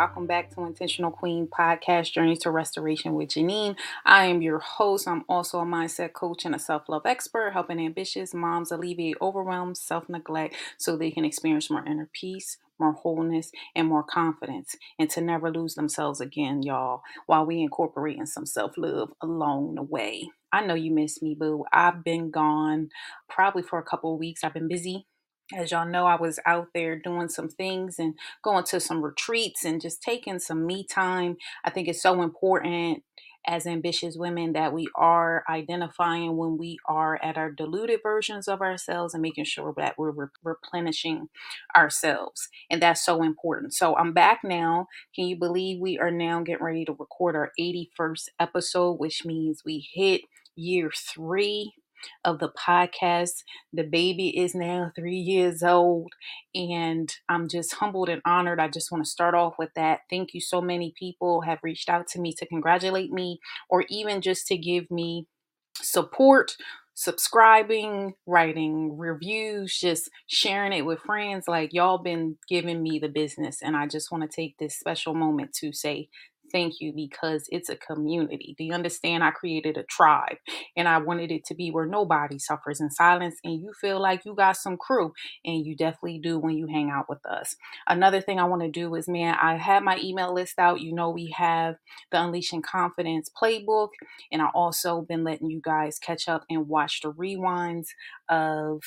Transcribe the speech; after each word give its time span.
welcome 0.00 0.26
back 0.26 0.48
to 0.48 0.64
Intentional 0.64 1.10
Queen 1.10 1.46
Podcast 1.46 2.12
Journey 2.12 2.34
to 2.34 2.50
Restoration 2.50 3.12
with 3.12 3.28
Jineen. 3.28 3.76
I 4.06 4.24
am 4.24 4.40
your 4.40 4.58
host. 4.58 5.06
I'm 5.06 5.26
also 5.28 5.58
a 5.60 5.66
mindset 5.66 6.14
coach 6.14 6.46
and 6.46 6.54
a 6.54 6.58
self 6.58 6.88
love 6.88 7.02
expert, 7.04 7.50
helping 7.52 7.78
ambitious 7.78 8.32
moms 8.32 8.72
alleviate 8.72 9.18
overwhelm, 9.20 9.74
self 9.74 10.08
neglect, 10.08 10.56
so 10.78 10.96
they 10.96 11.10
can 11.10 11.26
experience 11.26 11.68
more 11.68 11.84
inner 11.84 12.08
peace, 12.14 12.56
more 12.78 12.92
wholeness, 12.92 13.52
and 13.76 13.88
more 13.88 14.02
confidence, 14.02 14.74
and 14.98 15.10
to 15.10 15.20
never 15.20 15.52
lose 15.52 15.74
themselves 15.74 16.18
again, 16.22 16.62
y'all, 16.62 17.02
while 17.26 17.44
we 17.44 17.60
incorporating 17.60 18.24
some 18.24 18.46
self 18.46 18.78
love 18.78 19.10
along 19.20 19.74
the 19.74 19.82
way. 19.82 20.30
I 20.50 20.64
know 20.64 20.72
you 20.74 20.92
miss 20.92 21.20
me, 21.20 21.34
boo. 21.38 21.66
I've 21.74 22.02
been 22.02 22.30
gone 22.30 22.88
probably 23.28 23.62
for 23.62 23.78
a 23.78 23.84
couple 23.84 24.16
weeks. 24.18 24.44
I've 24.44 24.54
been 24.54 24.66
busy 24.66 25.06
as 25.56 25.70
y'all 25.70 25.86
know, 25.88 26.06
I 26.06 26.16
was 26.20 26.38
out 26.46 26.68
there 26.74 26.96
doing 26.98 27.28
some 27.28 27.48
things 27.48 27.98
and 27.98 28.14
going 28.42 28.64
to 28.64 28.80
some 28.80 29.02
retreats 29.02 29.64
and 29.64 29.80
just 29.80 30.02
taking 30.02 30.38
some 30.38 30.66
me 30.66 30.86
time. 30.86 31.36
I 31.64 31.70
think 31.70 31.88
it's 31.88 32.02
so 32.02 32.22
important 32.22 33.02
as 33.46 33.66
ambitious 33.66 34.16
women 34.16 34.52
that 34.52 34.72
we 34.72 34.86
are 34.94 35.44
identifying 35.48 36.36
when 36.36 36.58
we 36.58 36.76
are 36.86 37.18
at 37.22 37.38
our 37.38 37.50
diluted 37.50 38.00
versions 38.02 38.46
of 38.46 38.60
ourselves 38.60 39.14
and 39.14 39.22
making 39.22 39.44
sure 39.44 39.72
that 39.76 39.94
we're 39.96 40.10
re- 40.10 40.26
replenishing 40.44 41.28
ourselves. 41.74 42.48
And 42.70 42.82
that's 42.82 43.04
so 43.04 43.22
important. 43.22 43.74
So 43.74 43.96
I'm 43.96 44.12
back 44.12 44.40
now. 44.44 44.86
Can 45.14 45.26
you 45.26 45.36
believe 45.36 45.80
we 45.80 45.98
are 45.98 46.10
now 46.10 46.42
getting 46.42 46.64
ready 46.64 46.84
to 46.84 46.92
record 46.92 47.34
our 47.34 47.50
81st 47.58 48.28
episode, 48.38 48.94
which 48.94 49.24
means 49.24 49.62
we 49.64 49.88
hit 49.94 50.20
year 50.54 50.90
three 50.94 51.72
of 52.24 52.38
the 52.38 52.50
podcast. 52.50 53.42
The 53.72 53.82
baby 53.82 54.38
is 54.38 54.54
now 54.54 54.92
three 54.94 55.16
years 55.16 55.62
old, 55.62 56.12
and 56.54 57.14
I'm 57.28 57.48
just 57.48 57.74
humbled 57.74 58.08
and 58.08 58.22
honored. 58.24 58.60
I 58.60 58.68
just 58.68 58.90
want 58.90 59.04
to 59.04 59.10
start 59.10 59.34
off 59.34 59.54
with 59.58 59.70
that. 59.76 60.00
Thank 60.10 60.34
you. 60.34 60.40
So 60.40 60.60
many 60.60 60.92
people 60.98 61.42
have 61.42 61.58
reached 61.62 61.88
out 61.88 62.06
to 62.08 62.20
me 62.20 62.32
to 62.38 62.46
congratulate 62.46 63.12
me 63.12 63.40
or 63.68 63.84
even 63.88 64.20
just 64.20 64.46
to 64.48 64.56
give 64.56 64.90
me 64.90 65.26
support 65.76 66.56
subscribing, 67.00 68.12
writing 68.26 68.98
reviews, 68.98 69.78
just 69.78 70.10
sharing 70.26 70.74
it 70.74 70.84
with 70.84 70.98
friends. 71.00 71.48
Like 71.48 71.72
y'all 71.72 71.96
been 71.96 72.36
giving 72.46 72.82
me 72.82 72.98
the 72.98 73.08
business. 73.08 73.62
And 73.62 73.74
I 73.74 73.86
just 73.86 74.12
want 74.12 74.22
to 74.22 74.28
take 74.28 74.58
this 74.58 74.78
special 74.78 75.14
moment 75.14 75.54
to 75.60 75.72
say 75.72 76.10
thank 76.50 76.80
you 76.80 76.92
because 76.92 77.46
it's 77.50 77.68
a 77.68 77.76
community. 77.76 78.54
Do 78.56 78.64
you 78.64 78.72
understand? 78.72 79.24
I 79.24 79.30
created 79.30 79.76
a 79.76 79.84
tribe 79.84 80.36
and 80.76 80.88
I 80.88 80.98
wanted 80.98 81.30
it 81.30 81.44
to 81.46 81.54
be 81.54 81.70
where 81.70 81.86
nobody 81.86 82.38
suffers 82.38 82.80
in 82.80 82.90
silence 82.90 83.36
and 83.44 83.60
you 83.60 83.72
feel 83.80 84.00
like 84.00 84.24
you 84.24 84.34
got 84.34 84.56
some 84.56 84.76
crew 84.76 85.12
and 85.44 85.64
you 85.64 85.76
definitely 85.76 86.18
do 86.18 86.38
when 86.38 86.56
you 86.56 86.66
hang 86.66 86.90
out 86.90 87.06
with 87.08 87.24
us. 87.26 87.56
Another 87.86 88.20
thing 88.20 88.38
I 88.38 88.44
want 88.44 88.62
to 88.62 88.70
do 88.70 88.94
is, 88.94 89.08
man, 89.08 89.36
I 89.40 89.56
have 89.56 89.82
my 89.82 89.98
email 89.98 90.34
list 90.34 90.58
out. 90.58 90.80
You 90.80 90.94
know, 90.94 91.10
we 91.10 91.34
have 91.36 91.76
the 92.10 92.22
Unleashing 92.22 92.62
Confidence 92.62 93.30
playbook 93.30 93.90
and 94.32 94.42
I 94.42 94.48
also 94.54 95.02
been 95.02 95.24
letting 95.24 95.50
you 95.50 95.60
guys 95.62 95.98
catch 95.98 96.28
up 96.28 96.44
and 96.48 96.68
watch 96.68 97.00
the 97.02 97.12
rewinds 97.12 97.88
of 98.28 98.82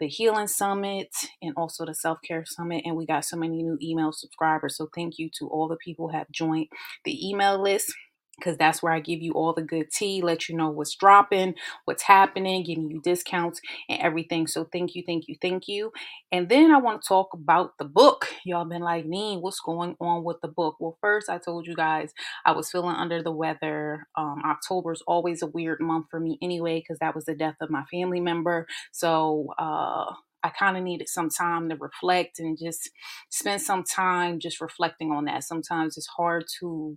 the 0.00 0.08
Healing 0.08 0.48
Summit 0.48 1.08
and 1.40 1.52
also 1.56 1.84
the 1.84 1.94
Self 1.94 2.18
Care 2.26 2.44
Summit. 2.46 2.82
And 2.84 2.96
we 2.96 3.06
got 3.06 3.24
so 3.24 3.36
many 3.36 3.62
new 3.62 3.78
email 3.80 4.12
subscribers. 4.12 4.76
So 4.76 4.88
thank 4.94 5.18
you 5.18 5.30
to 5.38 5.46
all 5.46 5.68
the 5.68 5.76
people 5.76 6.08
who 6.08 6.16
have 6.16 6.30
joined 6.30 6.68
the 7.04 7.28
email 7.28 7.62
list 7.62 7.94
because 8.38 8.56
that's 8.56 8.82
where 8.82 8.92
I 8.92 9.00
give 9.00 9.22
you 9.22 9.32
all 9.32 9.52
the 9.52 9.62
good 9.62 9.90
tea, 9.90 10.22
let 10.22 10.48
you 10.48 10.56
know 10.56 10.70
what's 10.70 10.94
dropping, 10.94 11.54
what's 11.84 12.02
happening, 12.02 12.64
giving 12.64 12.90
you 12.90 13.00
discounts 13.02 13.60
and 13.88 14.00
everything. 14.00 14.46
So 14.46 14.68
thank 14.72 14.94
you, 14.94 15.02
thank 15.06 15.28
you, 15.28 15.36
thank 15.40 15.68
you. 15.68 15.92
And 16.32 16.48
then 16.48 16.70
I 16.70 16.78
want 16.78 17.02
to 17.02 17.08
talk 17.08 17.28
about 17.34 17.78
the 17.78 17.84
book. 17.84 18.28
Y'all 18.44 18.64
been 18.64 18.82
like, 18.82 19.06
Neen, 19.06 19.40
what's 19.40 19.60
going 19.60 19.96
on 20.00 20.24
with 20.24 20.38
the 20.42 20.48
book? 20.48 20.76
Well, 20.80 20.98
first 21.00 21.28
I 21.28 21.38
told 21.38 21.66
you 21.66 21.74
guys 21.74 22.12
I 22.44 22.52
was 22.52 22.70
feeling 22.70 22.96
under 22.96 23.22
the 23.22 23.32
weather. 23.32 24.06
Um, 24.16 24.42
October 24.44 24.92
is 24.92 25.02
always 25.06 25.42
a 25.42 25.46
weird 25.46 25.80
month 25.80 26.06
for 26.10 26.20
me 26.20 26.38
anyway, 26.42 26.80
because 26.80 26.98
that 27.00 27.14
was 27.14 27.24
the 27.24 27.34
death 27.34 27.56
of 27.60 27.70
my 27.70 27.84
family 27.90 28.20
member. 28.20 28.66
So 28.92 29.48
uh 29.58 30.12
I 30.42 30.48
kind 30.48 30.78
of 30.78 30.82
needed 30.82 31.08
some 31.08 31.28
time 31.28 31.68
to 31.68 31.76
reflect 31.76 32.38
and 32.38 32.56
just 32.58 32.88
spend 33.30 33.60
some 33.60 33.84
time 33.84 34.40
just 34.40 34.60
reflecting 34.60 35.10
on 35.10 35.26
that. 35.26 35.44
Sometimes 35.44 35.98
it's 35.98 36.06
hard 36.06 36.44
to 36.60 36.96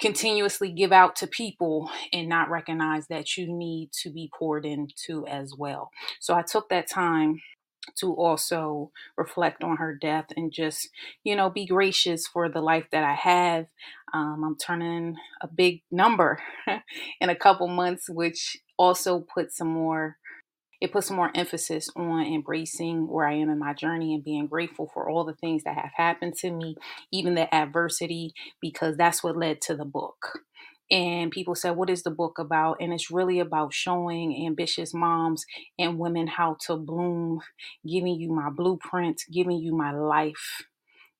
continuously 0.00 0.70
give 0.70 0.92
out 0.92 1.16
to 1.16 1.26
people 1.26 1.90
and 2.12 2.28
not 2.28 2.50
recognize 2.50 3.06
that 3.08 3.36
you 3.36 3.46
need 3.46 3.90
to 4.02 4.10
be 4.10 4.30
poured 4.38 4.66
into 4.66 5.26
as 5.26 5.54
well. 5.56 5.90
So 6.20 6.34
I 6.34 6.42
took 6.42 6.68
that 6.68 6.88
time 6.88 7.40
to 7.98 8.12
also 8.14 8.90
reflect 9.16 9.62
on 9.62 9.76
her 9.76 9.94
death 9.94 10.26
and 10.36 10.52
just, 10.52 10.88
you 11.24 11.36
know, 11.36 11.48
be 11.48 11.66
gracious 11.66 12.26
for 12.26 12.48
the 12.48 12.60
life 12.60 12.86
that 12.90 13.04
I 13.04 13.14
have. 13.14 13.66
Um, 14.12 14.42
I'm 14.44 14.56
turning 14.56 15.16
a 15.40 15.46
big 15.46 15.82
number 15.90 16.40
in 17.20 17.30
a 17.30 17.36
couple 17.36 17.68
months, 17.68 18.08
which 18.10 18.56
also 18.78 19.20
puts 19.20 19.56
some 19.56 19.68
more 19.68 20.16
it 20.80 20.92
puts 20.92 21.10
more 21.10 21.30
emphasis 21.34 21.88
on 21.96 22.26
embracing 22.26 23.08
where 23.08 23.26
I 23.26 23.34
am 23.34 23.50
in 23.50 23.58
my 23.58 23.74
journey 23.74 24.14
and 24.14 24.24
being 24.24 24.46
grateful 24.46 24.90
for 24.92 25.08
all 25.08 25.24
the 25.24 25.34
things 25.34 25.64
that 25.64 25.76
have 25.76 25.92
happened 25.94 26.34
to 26.40 26.50
me, 26.50 26.76
even 27.12 27.34
the 27.34 27.52
adversity, 27.54 28.32
because 28.60 28.96
that's 28.96 29.22
what 29.22 29.36
led 29.36 29.60
to 29.62 29.76
the 29.76 29.84
book. 29.84 30.40
And 30.90 31.32
people 31.32 31.56
said, 31.56 31.72
What 31.72 31.90
is 31.90 32.04
the 32.04 32.10
book 32.12 32.38
about? 32.38 32.76
And 32.80 32.92
it's 32.92 33.10
really 33.10 33.40
about 33.40 33.74
showing 33.74 34.46
ambitious 34.46 34.94
moms 34.94 35.44
and 35.78 35.98
women 35.98 36.28
how 36.28 36.56
to 36.66 36.76
bloom, 36.76 37.40
giving 37.86 38.20
you 38.20 38.32
my 38.32 38.50
blueprint, 38.50 39.22
giving 39.32 39.58
you 39.58 39.74
my 39.76 39.92
life 39.92 40.62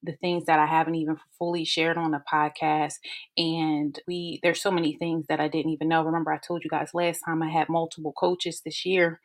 the 0.03 0.13
things 0.13 0.45
that 0.47 0.59
I 0.59 0.67
haven't 0.67 0.95
even 0.97 1.17
fully 1.39 1.65
shared 1.65 1.97
on 1.97 2.13
the 2.13 2.23
podcast. 2.33 2.95
And 3.37 3.99
we 4.07 4.41
there's 4.43 4.63
so 4.63 4.71
many 4.71 4.95
things 4.97 5.27
that 5.29 5.41
I 5.41 5.49
didn't 5.49 5.73
even 5.73 5.89
know. 5.89 6.05
Remember, 6.05 6.33
I 6.33 6.39
told 6.39 6.63
you 6.65 6.71
guys 6.71 6.91
last 6.95 7.21
time 7.21 7.43
I 7.43 7.51
had 7.51 7.69
multiple 7.69 8.13
coaches 8.17 8.63
this 8.65 8.85
year. 8.85 9.21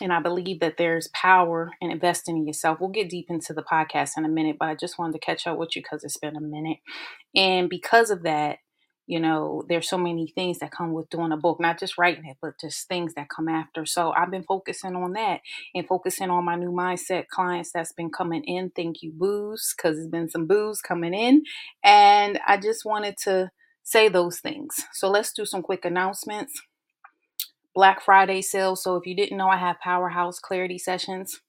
And 0.00 0.12
I 0.12 0.20
believe 0.20 0.58
that 0.58 0.76
there's 0.76 1.08
power 1.14 1.70
in 1.80 1.92
investing 1.92 2.36
in 2.36 2.46
yourself. 2.46 2.78
We'll 2.80 2.90
get 2.90 3.08
deep 3.08 3.26
into 3.30 3.52
the 3.52 3.62
podcast 3.62 4.12
in 4.16 4.24
a 4.24 4.28
minute, 4.28 4.56
but 4.58 4.68
I 4.68 4.74
just 4.74 4.98
wanted 4.98 5.12
to 5.12 5.24
catch 5.24 5.46
up 5.46 5.56
with 5.56 5.76
you 5.76 5.82
because 5.82 6.02
it's 6.02 6.16
been 6.16 6.36
a 6.36 6.40
minute. 6.40 6.78
And 7.36 7.68
because 7.68 8.10
of 8.10 8.24
that, 8.24 8.58
you 9.06 9.20
know 9.20 9.64
there's 9.68 9.88
so 9.88 9.98
many 9.98 10.28
things 10.34 10.60
that 10.60 10.72
come 10.72 10.92
with 10.92 11.10
doing 11.10 11.32
a 11.32 11.36
book 11.38 11.60
not 11.60 11.78
just 11.80 11.98
writing 11.98 12.26
it 12.26 12.38
but 12.42 12.60
just 12.60 12.88
things 12.88 13.14
that 13.14 13.28
come 13.28 13.48
after. 13.48 13.86
So 13.86 14.12
i've 14.12 14.30
been 14.30 14.44
focusing 14.44 14.96
on 14.96 15.14
that 15.14 15.40
and 15.74 15.86
focusing 15.88 16.30
on 16.30 16.44
my 16.44 16.56
new 16.56 16.70
mindset 16.72 17.28
clients 17.28 17.72
that's 17.72 17.92
been 17.92 18.10
coming 18.10 18.44
in. 18.44 18.70
Thank 18.76 19.02
you 19.02 19.12
booze 19.12 19.74
because 19.76 19.96
there's 19.96 20.08
been 20.08 20.30
some 20.30 20.46
booze 20.46 20.80
coming 20.82 21.14
in 21.14 21.44
and 21.84 22.40
i 22.46 22.56
just 22.58 22.84
wanted 22.84 23.16
to 23.24 23.50
say 23.84 24.08
those 24.08 24.40
things. 24.40 24.76
So 24.94 25.10
let's 25.10 25.32
do 25.32 25.44
some 25.46 25.62
quick 25.62 25.84
announcements. 25.84 26.62
Black 27.74 28.02
friday 28.02 28.42
sales 28.42 28.82
so 28.84 28.96
if 28.96 29.06
you 29.06 29.16
didn't 29.16 29.38
know 29.38 29.48
i 29.48 29.56
have 29.58 29.80
powerhouse 29.80 30.38
clarity 30.40 30.78
sessions 30.78 31.40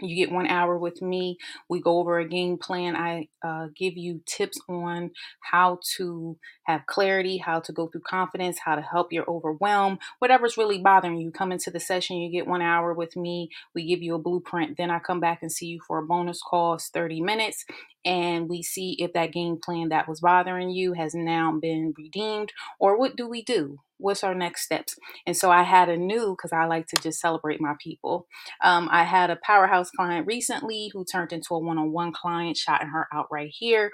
you 0.00 0.16
get 0.16 0.32
one 0.32 0.46
hour 0.46 0.76
with 0.76 1.00
me. 1.00 1.38
We 1.68 1.80
go 1.80 1.98
over 1.98 2.18
a 2.18 2.28
game 2.28 2.58
plan. 2.58 2.96
I 2.96 3.28
uh, 3.46 3.68
give 3.76 3.96
you 3.96 4.20
tips 4.26 4.58
on 4.68 5.12
how 5.40 5.78
to 5.96 6.36
have 6.64 6.86
clarity, 6.86 7.38
how 7.38 7.60
to 7.60 7.72
go 7.72 7.86
through 7.86 8.02
confidence, 8.02 8.58
how 8.64 8.74
to 8.74 8.82
help 8.82 9.12
your 9.12 9.28
overwhelm, 9.30 9.98
whatever's 10.18 10.56
really 10.56 10.78
bothering 10.78 11.18
you. 11.18 11.30
Come 11.30 11.52
into 11.52 11.70
the 11.70 11.80
session, 11.80 12.16
you 12.16 12.30
get 12.30 12.46
one 12.48 12.62
hour 12.62 12.92
with 12.92 13.16
me. 13.16 13.50
We 13.74 13.86
give 13.86 14.02
you 14.02 14.14
a 14.16 14.18
blueprint. 14.18 14.76
Then 14.76 14.90
I 14.90 14.98
come 14.98 15.20
back 15.20 15.40
and 15.42 15.52
see 15.52 15.66
you 15.66 15.80
for 15.86 15.98
a 15.98 16.06
bonus 16.06 16.40
call. 16.42 16.74
It's 16.74 16.88
30 16.88 17.20
minutes. 17.20 17.64
And 18.04 18.48
we 18.48 18.62
see 18.62 18.96
if 18.98 19.12
that 19.14 19.32
game 19.32 19.58
plan 19.62 19.88
that 19.90 20.08
was 20.08 20.20
bothering 20.20 20.70
you 20.70 20.92
has 20.94 21.14
now 21.14 21.52
been 21.58 21.94
redeemed 21.96 22.52
or 22.78 22.98
what 22.98 23.16
do 23.16 23.28
we 23.28 23.42
do? 23.42 23.78
What's 24.04 24.22
our 24.24 24.34
next 24.34 24.62
steps? 24.64 24.96
And 25.26 25.36
so 25.36 25.50
i 25.50 25.62
had 25.62 25.88
a 25.88 25.96
new 25.96 26.34
because 26.36 26.52
i 26.52 26.64
like 26.66 26.86
to 26.88 26.96
just 27.02 27.20
celebrate 27.20 27.60
my 27.60 27.74
people 27.82 28.26
um, 28.62 28.88
i 28.92 29.04
had 29.04 29.30
a 29.30 29.38
powerhouse 29.42 29.90
client 29.90 30.26
recently 30.26 30.90
who 30.92 31.04
turned 31.04 31.32
into 31.32 31.54
a 31.54 31.58
one-on-one 31.58 32.12
client 32.12 32.56
shouting 32.56 32.88
her 32.88 33.06
out 33.12 33.26
right 33.30 33.50
here. 33.52 33.90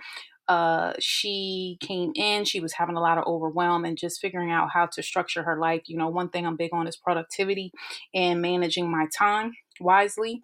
Uh, 0.49 0.95
she 0.99 1.79
came 1.81 2.11
in 2.17 2.45
she 2.45 2.59
was 2.61 2.73
having 2.73 2.97
a 2.97 3.01
lot 3.01 3.19
of 3.19 3.25
overwhelm 3.27 3.85
and 3.85 3.97
just 3.97 4.21
figuring 4.21 4.51
out 4.51 4.69
how 4.73 4.87
to 4.87 5.03
structure 5.03 5.45
her 5.45 5.59
life. 5.61 5.83
You 5.87 5.97
know 5.97 6.09
one 6.09 6.29
thing 6.31 6.45
i'm 6.47 6.57
big 6.57 6.71
on 6.75 6.89
is 6.89 6.97
productivity 6.97 7.71
and 8.15 8.43
managing 8.43 8.91
my 8.91 9.07
time 9.17 9.53
wisely 9.81 10.43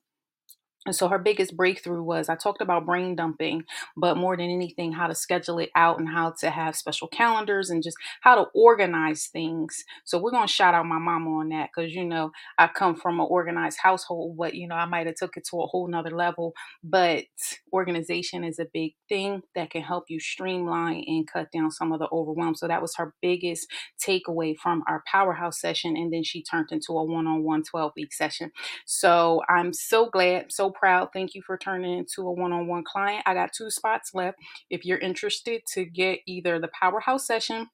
and 0.87 0.95
so 0.95 1.09
her 1.09 1.19
biggest 1.19 1.57
breakthrough 1.57 2.03
was 2.03 2.29
I 2.29 2.37
talked 2.37 2.63
about 2.63 2.87
brain 2.87 3.17
dumping, 3.17 3.65
but 3.97 4.17
more 4.17 4.37
than 4.37 4.51
anything, 4.51 4.93
how 4.93 5.07
to 5.09 5.15
schedule 5.15 5.59
it 5.59 5.71
out 5.75 5.99
and 5.99 6.09
how 6.09 6.35
to 6.41 6.51
have 6.51 6.77
special 6.77 7.09
calendars 7.09 7.71
and 7.71 7.83
just 7.83 7.97
how 8.23 8.37
to 8.37 8.47
organize 8.55 9.27
things. 9.27 9.85
So 10.05 10.19
we're 10.19 10.31
gonna 10.31 10.47
shout 10.49 10.75
out 10.75 10.87
my 10.87 10.99
mama 10.99 11.31
on 11.39 11.49
that 11.51 11.71
because 11.75 11.95
you 11.95 12.05
know 12.05 12.31
I 12.59 12.69
come 12.69 12.97
from 12.97 13.21
an 13.21 13.27
organized 13.29 13.79
household, 13.83 14.37
but 14.39 14.55
you 14.55 14.69
know 14.69 14.77
I 14.77 14.87
might 14.87 15.07
have 15.07 15.17
took 15.17 15.37
it 15.37 15.47
to 15.51 15.61
a 15.61 15.67
whole 15.67 15.89
nother 15.89 16.11
level. 16.11 16.55
But 16.83 17.25
organization 17.73 18.45
is 18.45 18.59
a 18.59 18.67
big 18.73 18.93
thing 19.09 19.43
that 19.55 19.71
can 19.71 19.83
help 19.83 20.05
you 20.09 20.21
streamline 20.21 21.05
and 21.07 21.27
cut 21.31 21.51
down 21.53 21.71
some 21.71 21.93
of 21.93 21.99
the 21.99 22.09
overwhelm. 22.13 22.55
So 22.55 22.69
that 22.69 22.83
was 22.83 22.95
her 22.97 23.15
biggest 23.21 23.67
takeaway 24.05 24.57
from 24.57 24.83
our 24.89 25.03
powerhouse 25.11 25.61
session, 25.61 25.97
and 25.97 26.13
then 26.13 26.23
she 26.23 26.43
turned 26.43 26.71
into 26.73 26.93
a 26.93 27.05
one-on-one 27.05 27.65
12 27.65 27.93
week 27.97 28.13
session. 28.13 28.51
So 28.87 29.43
I'm 29.49 29.73
so 29.73 30.09
glad, 30.09 30.53
so 30.53 30.71
proud. 30.79 31.09
Thank 31.13 31.35
you 31.35 31.43
for 31.43 31.59
turning 31.59 31.99
into 31.99 32.23
a 32.23 32.33
one 32.33 32.53
on 32.53 32.69
one 32.69 32.85
client. 32.85 33.25
I 33.27 33.35
got 33.35 33.53
two 33.53 33.71
spots 33.71 34.13
left. 34.15 34.39
If 34.71 34.85
you're 34.85 34.99
interested 34.99 35.63
to 35.75 35.85
get 35.85 36.21
either 36.27 36.59
the 36.59 36.69
powerhouse 36.69 37.27
session 37.27 37.69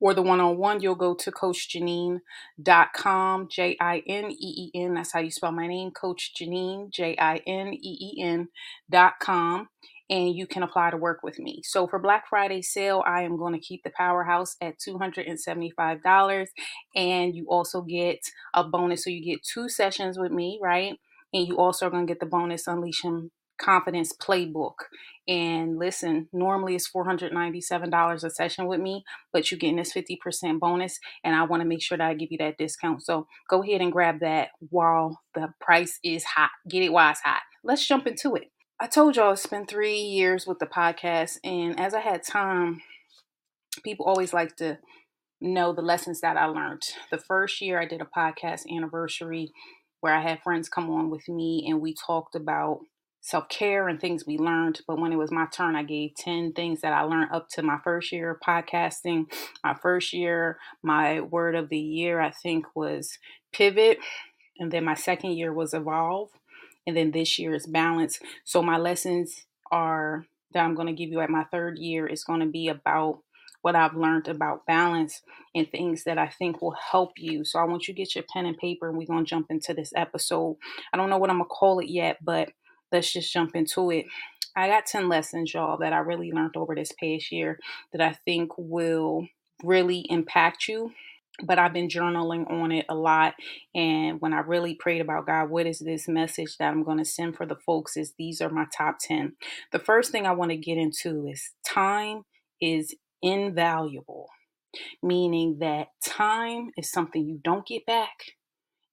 or 0.00 0.14
the 0.14 0.22
one 0.22 0.40
on 0.40 0.58
one, 0.58 0.80
you'll 0.80 0.94
go 0.94 1.14
to 1.14 1.32
CoachJineen.com, 1.32 3.48
J 3.50 3.76
I 3.80 4.02
N 4.06 4.30
E 4.30 4.36
E 4.40 4.70
N. 4.74 4.94
That's 4.94 5.12
how 5.12 5.20
you 5.20 5.30
spell 5.30 5.52
my 5.52 5.66
name, 5.66 5.90
Coach 5.90 6.32
Jineen, 6.40 6.90
J 6.92 7.16
I 7.18 7.36
N 7.46 7.74
E 7.74 8.14
E 8.18 8.22
N.com. 8.22 9.68
And 10.10 10.34
you 10.34 10.46
can 10.46 10.62
apply 10.62 10.90
to 10.90 10.96
work 10.96 11.18
with 11.22 11.38
me. 11.38 11.60
So 11.64 11.86
for 11.86 11.98
Black 11.98 12.30
Friday 12.30 12.62
sale, 12.62 13.02
I 13.06 13.22
am 13.22 13.36
going 13.36 13.52
to 13.52 13.60
keep 13.60 13.82
the 13.84 13.90
powerhouse 13.90 14.56
at 14.62 14.76
$275. 14.78 16.46
And 16.96 17.34
you 17.34 17.44
also 17.50 17.82
get 17.82 18.20
a 18.54 18.64
bonus. 18.64 19.04
So 19.04 19.10
you 19.10 19.22
get 19.22 19.42
two 19.42 19.68
sessions 19.68 20.18
with 20.18 20.32
me, 20.32 20.58
right? 20.62 20.98
And 21.32 21.46
you 21.46 21.58
also 21.58 21.86
are 21.86 21.90
going 21.90 22.06
to 22.06 22.10
get 22.10 22.20
the 22.20 22.26
bonus 22.26 22.66
Unleashing 22.66 23.30
confidence 23.58 24.12
playbook. 24.16 24.74
And 25.26 25.78
listen, 25.78 26.28
normally 26.32 26.74
it's 26.74 26.90
$497 26.90 28.24
a 28.24 28.30
session 28.30 28.66
with 28.66 28.80
me, 28.80 29.04
but 29.32 29.50
you're 29.50 29.58
getting 29.58 29.76
this 29.76 29.92
50% 29.92 30.58
bonus. 30.58 30.98
And 31.22 31.34
I 31.36 31.44
want 31.44 31.62
to 31.62 31.68
make 31.68 31.82
sure 31.82 31.98
that 31.98 32.08
I 32.08 32.14
give 32.14 32.28
you 32.30 32.38
that 32.38 32.56
discount. 32.56 33.02
So 33.02 33.26
go 33.50 33.62
ahead 33.62 33.80
and 33.80 33.92
grab 33.92 34.20
that 34.20 34.50
while 34.70 35.20
the 35.34 35.48
price 35.60 35.98
is 36.02 36.24
hot. 36.24 36.50
Get 36.68 36.82
it 36.82 36.92
while 36.92 37.10
it's 37.10 37.20
hot. 37.20 37.42
Let's 37.62 37.86
jump 37.86 38.06
into 38.06 38.36
it. 38.36 38.44
I 38.80 38.86
told 38.86 39.16
y'all 39.16 39.32
it's 39.32 39.44
been 39.44 39.66
three 39.66 39.98
years 39.98 40.46
with 40.46 40.60
the 40.60 40.66
podcast. 40.66 41.38
And 41.42 41.78
as 41.78 41.94
I 41.94 42.00
had 42.00 42.22
time, 42.22 42.80
people 43.82 44.06
always 44.06 44.32
like 44.32 44.56
to 44.56 44.78
know 45.40 45.72
the 45.72 45.82
lessons 45.82 46.20
that 46.20 46.36
I 46.36 46.46
learned. 46.46 46.82
The 47.10 47.18
first 47.18 47.60
year 47.60 47.80
I 47.80 47.86
did 47.86 48.00
a 48.00 48.06
podcast 48.16 48.62
anniversary 48.74 49.52
where 50.00 50.14
I 50.14 50.22
had 50.22 50.42
friends 50.42 50.68
come 50.68 50.90
on 50.90 51.10
with 51.10 51.28
me 51.28 51.66
and 51.68 51.80
we 51.80 51.94
talked 51.94 52.34
about 52.34 52.80
self 53.20 53.48
care 53.48 53.88
and 53.88 54.00
things 54.00 54.26
we 54.26 54.38
learned. 54.38 54.80
But 54.86 54.98
when 54.98 55.12
it 55.12 55.16
was 55.16 55.30
my 55.30 55.46
turn, 55.52 55.76
I 55.76 55.82
gave 55.82 56.14
10 56.16 56.52
things 56.52 56.80
that 56.80 56.92
I 56.92 57.02
learned 57.02 57.32
up 57.32 57.48
to 57.50 57.62
my 57.62 57.78
first 57.82 58.12
year 58.12 58.30
of 58.30 58.40
podcasting. 58.40 59.26
My 59.64 59.74
first 59.74 60.12
year, 60.12 60.58
my 60.82 61.20
word 61.20 61.54
of 61.54 61.68
the 61.68 61.78
year, 61.78 62.20
I 62.20 62.30
think, 62.30 62.64
was 62.74 63.18
pivot. 63.52 63.98
And 64.58 64.72
then 64.72 64.84
my 64.84 64.94
second 64.94 65.32
year 65.32 65.52
was 65.52 65.74
evolve. 65.74 66.30
And 66.86 66.96
then 66.96 67.10
this 67.10 67.38
year 67.38 67.54
is 67.54 67.66
balance. 67.66 68.18
So 68.44 68.62
my 68.62 68.78
lessons 68.78 69.46
are 69.70 70.24
that 70.52 70.64
I'm 70.64 70.74
going 70.74 70.86
to 70.86 70.94
give 70.94 71.10
you 71.10 71.20
at 71.20 71.28
my 71.30 71.44
third 71.44 71.78
year 71.78 72.06
is 72.06 72.24
going 72.24 72.40
to 72.40 72.46
be 72.46 72.68
about 72.68 73.20
what 73.62 73.74
I've 73.74 73.96
learned 73.96 74.28
about 74.28 74.66
balance 74.66 75.20
and 75.54 75.70
things 75.70 76.04
that 76.04 76.18
I 76.18 76.28
think 76.28 76.62
will 76.62 76.76
help 76.90 77.12
you. 77.16 77.44
So 77.44 77.58
I 77.58 77.64
want 77.64 77.88
you 77.88 77.94
to 77.94 77.98
get 77.98 78.14
your 78.14 78.24
pen 78.32 78.46
and 78.46 78.56
paper 78.56 78.88
and 78.88 78.96
we're 78.96 79.06
going 79.06 79.24
to 79.24 79.28
jump 79.28 79.46
into 79.50 79.74
this 79.74 79.92
episode. 79.96 80.56
I 80.92 80.96
don't 80.96 81.10
know 81.10 81.18
what 81.18 81.30
I'm 81.30 81.38
going 81.38 81.48
to 81.48 81.54
call 81.54 81.80
it 81.80 81.88
yet, 81.88 82.18
but 82.22 82.50
let's 82.92 83.12
just 83.12 83.32
jump 83.32 83.54
into 83.54 83.90
it. 83.90 84.06
I 84.56 84.68
got 84.68 84.86
10 84.86 85.08
lessons, 85.08 85.54
y'all, 85.54 85.78
that 85.78 85.92
I 85.92 85.98
really 85.98 86.32
learned 86.32 86.56
over 86.56 86.74
this 86.74 86.92
past 86.98 87.30
year 87.30 87.58
that 87.92 88.00
I 88.00 88.16
think 88.24 88.50
will 88.56 89.26
really 89.62 90.06
impact 90.08 90.68
you. 90.68 90.92
But 91.40 91.60
I've 91.60 91.72
been 91.72 91.86
journaling 91.86 92.50
on 92.50 92.72
it 92.72 92.86
a 92.88 92.96
lot. 92.96 93.34
And 93.72 94.20
when 94.20 94.32
I 94.32 94.40
really 94.40 94.74
prayed 94.74 95.00
about 95.00 95.26
God, 95.26 95.50
what 95.50 95.66
is 95.66 95.78
this 95.78 96.08
message 96.08 96.56
that 96.58 96.70
I'm 96.70 96.82
going 96.82 96.98
to 96.98 97.04
send 97.04 97.36
for 97.36 97.46
the 97.46 97.54
folks? 97.54 97.96
Is 97.96 98.14
these 98.18 98.40
are 98.40 98.50
my 98.50 98.66
top 98.76 98.96
10. 99.00 99.36
The 99.70 99.78
first 99.78 100.10
thing 100.10 100.26
I 100.26 100.32
want 100.32 100.50
to 100.50 100.56
get 100.56 100.78
into 100.78 101.28
is 101.28 101.52
time 101.64 102.22
is 102.60 102.92
invaluable, 103.22 104.28
meaning 105.02 105.58
that 105.60 105.88
time 106.04 106.70
is 106.76 106.90
something 106.90 107.26
you 107.26 107.40
don't 107.44 107.66
get 107.66 107.86
back 107.86 108.16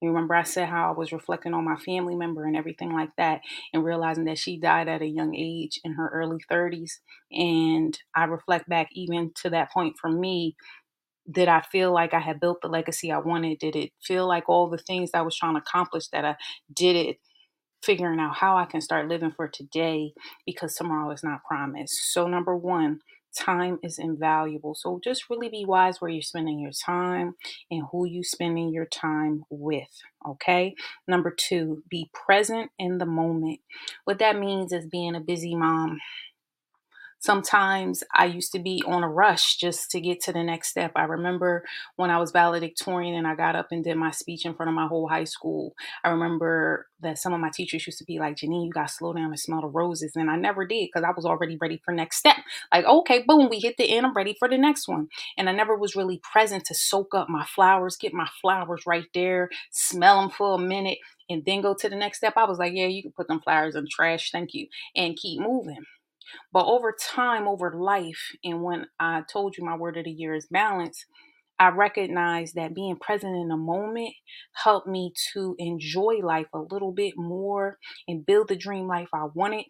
you 0.02 0.08
remember 0.08 0.34
I 0.34 0.42
said 0.42 0.68
how 0.68 0.90
I 0.92 0.96
was 0.96 1.12
reflecting 1.12 1.54
on 1.54 1.64
my 1.64 1.76
family 1.76 2.14
member 2.14 2.44
and 2.44 2.56
everything 2.56 2.92
like 2.92 3.10
that, 3.16 3.40
and 3.72 3.82
realizing 3.84 4.24
that 4.26 4.38
she 4.38 4.58
died 4.58 4.88
at 4.88 5.02
a 5.02 5.06
young 5.06 5.34
age 5.34 5.80
in 5.84 5.94
her 5.94 6.10
early 6.12 6.38
30s. 6.50 7.00
And 7.32 7.98
I 8.14 8.24
reflect 8.24 8.68
back 8.68 8.88
even 8.92 9.32
to 9.42 9.50
that 9.50 9.72
point 9.72 9.96
for 10.00 10.10
me. 10.10 10.56
Did 11.30 11.48
I 11.48 11.62
feel 11.62 11.92
like 11.92 12.14
I 12.14 12.20
had 12.20 12.40
built 12.40 12.60
the 12.62 12.68
legacy 12.68 13.12
I 13.12 13.18
wanted? 13.18 13.58
Did 13.58 13.76
it 13.76 13.92
feel 14.02 14.28
like 14.28 14.48
all 14.48 14.70
the 14.70 14.78
things 14.78 15.10
I 15.14 15.22
was 15.22 15.36
trying 15.36 15.54
to 15.54 15.60
accomplish 15.60 16.08
that 16.08 16.24
I 16.24 16.36
did 16.72 16.96
it 16.96 17.18
figuring 17.82 18.20
out 18.20 18.36
how 18.36 18.56
I 18.56 18.64
can 18.66 18.80
start 18.80 19.08
living 19.08 19.32
for 19.36 19.48
today 19.48 20.12
because 20.46 20.74
tomorrow 20.74 21.10
is 21.12 21.24
not 21.24 21.44
promised. 21.44 22.12
So, 22.12 22.26
number 22.26 22.56
one, 22.56 23.00
time 23.36 23.78
is 23.82 23.98
invaluable. 23.98 24.74
So 24.74 25.00
just 25.02 25.30
really 25.30 25.48
be 25.48 25.64
wise 25.64 26.00
where 26.00 26.10
you're 26.10 26.22
spending 26.22 26.58
your 26.60 26.72
time 26.72 27.34
and 27.70 27.84
who 27.92 28.06
you 28.06 28.22
spending 28.24 28.72
your 28.72 28.86
time 28.86 29.44
with. 29.50 29.88
Okay. 30.26 30.74
Number 31.06 31.34
two, 31.36 31.82
be 31.90 32.10
present 32.12 32.70
in 32.78 32.98
the 32.98 33.06
moment. 33.06 33.60
What 34.04 34.18
that 34.18 34.38
means 34.38 34.72
is 34.72 34.86
being 34.86 35.14
a 35.14 35.20
busy 35.20 35.54
mom 35.54 35.98
sometimes 37.26 38.04
I 38.14 38.26
used 38.26 38.52
to 38.52 38.60
be 38.60 38.82
on 38.86 39.04
a 39.04 39.08
rush 39.08 39.56
just 39.56 39.90
to 39.90 40.00
get 40.00 40.22
to 40.22 40.32
the 40.32 40.44
next 40.44 40.68
step. 40.70 40.92
I 40.96 41.04
remember 41.04 41.64
when 41.96 42.10
I 42.10 42.18
was 42.18 42.30
valedictorian 42.30 43.14
and 43.16 43.26
I 43.26 43.34
got 43.34 43.56
up 43.56 43.68
and 43.72 43.84
did 43.84 43.96
my 43.96 44.12
speech 44.12 44.46
in 44.46 44.54
front 44.54 44.70
of 44.70 44.76
my 44.76 44.86
whole 44.86 45.08
high 45.08 45.24
school. 45.24 45.74
I 46.04 46.10
remember 46.10 46.88
that 47.00 47.18
some 47.18 47.34
of 47.34 47.40
my 47.40 47.50
teachers 47.50 47.86
used 47.86 47.98
to 47.98 48.04
be 48.04 48.18
like, 48.18 48.36
Jineen, 48.36 48.66
you 48.66 48.72
got 48.72 48.88
to 48.88 48.94
slow 48.94 49.12
down 49.12 49.26
and 49.26 49.38
smell 49.38 49.60
the 49.60 49.68
roses. 49.68 50.12
And 50.16 50.30
I 50.30 50.36
never 50.36 50.66
did 50.66 50.88
because 50.88 51.04
I 51.04 51.12
was 51.14 51.26
already 51.26 51.58
ready 51.60 51.82
for 51.84 51.92
next 51.92 52.18
step. 52.18 52.36
Like, 52.72 52.86
okay, 52.86 53.24
boom, 53.26 53.48
we 53.50 53.58
hit 53.60 53.76
the 53.76 53.90
end. 53.90 54.06
I'm 54.06 54.14
ready 54.14 54.36
for 54.38 54.48
the 54.48 54.58
next 54.58 54.88
one. 54.88 55.08
And 55.36 55.48
I 55.48 55.52
never 55.52 55.76
was 55.76 55.96
really 55.96 56.20
present 56.32 56.64
to 56.66 56.74
soak 56.74 57.14
up 57.14 57.28
my 57.28 57.44
flowers, 57.44 57.96
get 57.96 58.14
my 58.14 58.28
flowers 58.40 58.84
right 58.86 59.06
there, 59.14 59.50
smell 59.72 60.20
them 60.20 60.30
for 60.30 60.54
a 60.54 60.58
minute, 60.58 60.98
and 61.28 61.44
then 61.44 61.60
go 61.62 61.74
to 61.74 61.88
the 61.88 61.96
next 61.96 62.18
step. 62.18 62.34
I 62.36 62.44
was 62.44 62.58
like, 62.58 62.72
yeah, 62.74 62.86
you 62.86 63.02
can 63.02 63.12
put 63.12 63.28
them 63.28 63.40
flowers 63.40 63.74
in 63.74 63.84
the 63.84 63.90
trash. 63.90 64.30
Thank 64.30 64.54
you. 64.54 64.68
And 64.94 65.16
keep 65.16 65.40
moving. 65.40 65.84
But 66.52 66.66
over 66.66 66.94
time, 67.00 67.48
over 67.48 67.72
life, 67.76 68.32
and 68.44 68.62
when 68.62 68.86
I 69.00 69.22
told 69.32 69.56
you 69.56 69.64
my 69.64 69.76
word 69.76 69.96
of 69.96 70.04
the 70.04 70.10
year 70.10 70.34
is 70.34 70.46
balance, 70.50 71.04
I 71.58 71.68
recognize 71.70 72.52
that 72.52 72.74
being 72.74 72.96
present 72.96 73.34
in 73.36 73.48
the 73.48 73.56
moment 73.56 74.14
helped 74.64 74.86
me 74.86 75.12
to 75.32 75.56
enjoy 75.58 76.16
life 76.22 76.48
a 76.54 76.58
little 76.58 76.92
bit 76.92 77.14
more 77.16 77.78
and 78.08 78.26
build 78.26 78.48
the 78.48 78.56
dream 78.56 78.86
life 78.88 79.08
I 79.14 79.26
wanted 79.34 79.64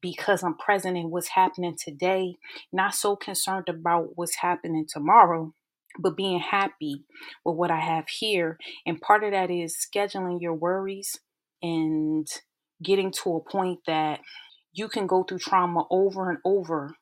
because 0.00 0.42
I'm 0.42 0.56
present 0.56 0.96
in 0.96 1.10
what's 1.10 1.28
happening 1.30 1.76
today, 1.82 2.36
not 2.72 2.94
so 2.94 3.16
concerned 3.16 3.68
about 3.68 4.10
what's 4.16 4.36
happening 4.36 4.86
tomorrow, 4.88 5.52
but 5.98 6.16
being 6.16 6.40
happy 6.40 7.04
with 7.44 7.56
what 7.56 7.70
I 7.70 7.80
have 7.80 8.08
here. 8.08 8.58
And 8.86 9.00
part 9.00 9.24
of 9.24 9.32
that 9.32 9.50
is 9.50 9.76
scheduling 9.76 10.40
your 10.40 10.54
worries 10.54 11.18
and 11.62 12.26
getting 12.82 13.12
to 13.12 13.36
a 13.36 13.50
point 13.50 13.80
that 13.86 14.20
you 14.74 14.88
can 14.88 15.06
go 15.06 15.22
through 15.22 15.38
trauma 15.38 15.84
over 15.90 16.28
and 16.30 16.38
over 16.44 16.94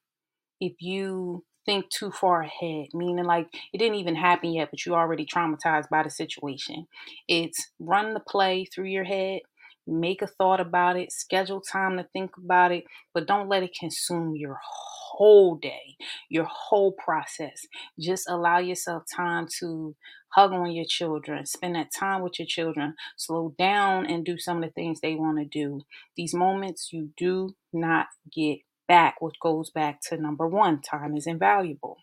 if 0.61 0.75
you 0.81 1.45
think 1.65 1.89
too 1.91 2.11
far 2.11 2.43
ahead, 2.43 2.89
meaning 2.93 3.25
like 3.25 3.49
it 3.73 3.79
didn't 3.79 3.97
even 3.97 4.17
happen 4.17 4.53
yet, 4.53 4.69
but 4.71 4.85
you're 4.85 4.99
already 4.99 5.25
traumatized 5.25 5.89
by 5.89 6.03
the 6.03 6.11
situation. 6.11 6.87
It's 7.29 7.71
run 7.79 8.15
the 8.15 8.21
play 8.21 8.65
through 8.65 8.87
your 8.87 9.05
head, 9.05 9.41
make 9.87 10.23
a 10.23 10.27
thought 10.27 10.61
about 10.61 10.97
it, 10.97 11.13
schedule 11.13 11.61
time 11.61 11.97
to 11.97 12.05
think 12.13 12.33
about 12.37 12.73
it, 12.73 12.85
but 13.15 13.27
don't 13.27 13.49
let 13.49 13.63
it 13.63 13.77
consume 13.79 14.37
your 14.37 14.59
whole 14.63 15.57
day, 15.57 15.97
your 16.29 16.47
whole 16.51 16.93
process. 16.93 17.67
Just 17.99 18.29
allow 18.29 18.59
yourself 18.59 19.05
time 19.15 19.47
to 19.61 19.95
hug 20.29 20.53
on 20.53 20.73
your 20.73 20.87
children, 20.89 21.45
spend 21.47 21.75
that 21.75 21.93
time 21.93 22.23
with 22.23 22.39
your 22.39 22.47
children, 22.47 22.95
slow 23.17 23.55
down 23.59 24.07
and 24.07 24.25
do 24.25 24.39
some 24.39 24.59
of 24.59 24.65
the 24.65 24.71
things 24.71 25.01
they 25.01 25.15
want 25.15 25.39
to 25.39 25.45
do. 25.45 25.83
These 26.17 26.35
moments 26.35 26.93
you 26.93 27.11
do 27.17 27.55
not 27.73 28.07
get 28.33 28.61
back, 28.89 29.21
which 29.21 29.37
goes 29.41 29.71
back 29.71 30.01
to 30.03 30.17
number 30.17 30.47
one 30.47 30.81
time 30.81 31.17
is 31.17 31.27
invaluable. 31.27 31.99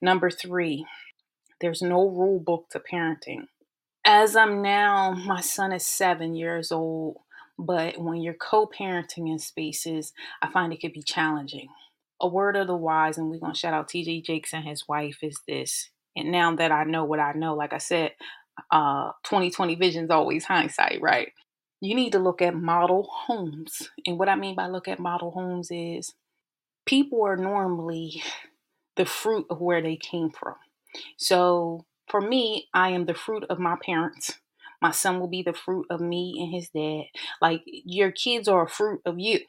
Number 0.00 0.30
three, 0.30 0.86
there's 1.60 1.82
no 1.82 2.08
rule 2.08 2.40
book 2.40 2.66
to 2.70 2.80
parenting. 2.80 3.46
As 4.04 4.36
I'm 4.36 4.60
now, 4.60 5.12
my 5.12 5.40
son 5.40 5.72
is 5.72 5.86
seven 5.86 6.34
years 6.34 6.70
old, 6.70 7.16
but 7.58 7.98
when 7.98 8.22
you're 8.22 8.34
co 8.34 8.66
parenting 8.66 9.30
in 9.30 9.38
spaces, 9.38 10.12
I 10.42 10.50
find 10.50 10.72
it 10.72 10.80
could 10.80 10.92
be 10.92 11.02
challenging. 11.02 11.68
A 12.20 12.28
word 12.28 12.56
of 12.56 12.66
the 12.68 12.76
wise, 12.76 13.18
and 13.18 13.30
we're 13.30 13.40
going 13.40 13.52
to 13.52 13.58
shout 13.58 13.74
out 13.74 13.88
TD 13.88 14.24
Jakes 14.24 14.52
and 14.54 14.64
his 14.64 14.86
wife, 14.88 15.18
is 15.22 15.38
this 15.48 15.90
and 16.16 16.30
now 16.30 16.54
that 16.56 16.72
I 16.72 16.84
know 16.84 17.04
what 17.04 17.20
I 17.20 17.32
know, 17.32 17.54
like 17.54 17.72
I 17.72 17.78
said, 17.78 18.12
uh 18.70 19.10
2020 19.24 19.74
vision 19.76 20.04
is 20.04 20.10
always 20.10 20.44
hindsight, 20.44 21.00
right? 21.00 21.32
You 21.80 21.94
need 21.94 22.12
to 22.12 22.18
look 22.18 22.40
at 22.40 22.54
model 22.54 23.08
homes. 23.10 23.90
And 24.06 24.18
what 24.18 24.28
I 24.28 24.36
mean 24.36 24.54
by 24.54 24.68
look 24.68 24.88
at 24.88 25.00
model 25.00 25.30
homes 25.32 25.68
is 25.70 26.14
people 26.86 27.24
are 27.26 27.36
normally 27.36 28.22
the 28.96 29.06
fruit 29.06 29.46
of 29.50 29.60
where 29.60 29.82
they 29.82 29.96
came 29.96 30.30
from. 30.30 30.54
So 31.18 31.86
for 32.08 32.20
me, 32.20 32.68
I 32.74 32.90
am 32.90 33.06
the 33.06 33.14
fruit 33.14 33.44
of 33.50 33.58
my 33.58 33.76
parents. 33.84 34.38
My 34.82 34.90
son 34.92 35.20
will 35.20 35.28
be 35.28 35.42
the 35.42 35.54
fruit 35.54 35.86
of 35.90 36.00
me 36.00 36.36
and 36.40 36.54
his 36.54 36.70
dad. 36.70 37.04
Like 37.42 37.62
your 37.66 38.12
kids 38.12 38.48
are 38.48 38.64
a 38.64 38.68
fruit 38.70 39.00
of 39.06 39.18
you. 39.18 39.40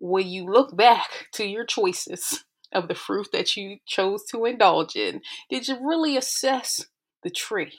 When 0.00 0.28
you 0.28 0.46
look 0.46 0.76
back 0.76 1.28
to 1.34 1.46
your 1.46 1.64
choices, 1.66 2.44
of 2.72 2.88
the 2.88 2.94
fruit 2.94 3.28
that 3.32 3.56
you 3.56 3.78
chose 3.86 4.24
to 4.26 4.44
indulge 4.46 4.96
in? 4.96 5.22
Did 5.50 5.68
you 5.68 5.78
really 5.86 6.16
assess 6.16 6.86
the 7.22 7.30
tree? 7.30 7.72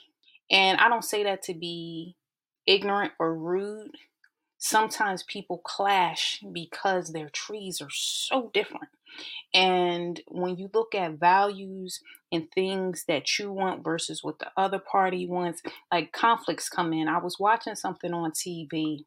And 0.50 0.78
I 0.80 0.88
don't 0.88 1.04
say 1.04 1.24
that 1.24 1.42
to 1.44 1.54
be 1.54 2.16
ignorant 2.66 3.12
or 3.18 3.36
rude. 3.36 3.92
sometimes 4.58 5.24
people 5.24 5.58
clash 5.64 6.42
because 6.52 7.12
their 7.12 7.28
trees 7.30 7.80
are 7.82 7.90
so 7.90 8.50
different. 8.54 8.88
And 9.52 10.20
when 10.28 10.56
you 10.56 10.70
look 10.74 10.94
at 10.94 11.18
values 11.18 12.00
and 12.32 12.48
things 12.54 13.04
that 13.06 13.38
you 13.38 13.52
want 13.52 13.84
versus 13.84 14.22
what 14.22 14.38
the 14.38 14.50
other 14.56 14.78
party 14.78 15.26
wants, 15.26 15.62
like 15.92 16.12
conflicts 16.12 16.68
come 16.68 16.92
in. 16.92 17.08
I 17.08 17.18
was 17.18 17.38
watching 17.38 17.76
something 17.76 18.12
on 18.12 18.32
TV 18.32 19.04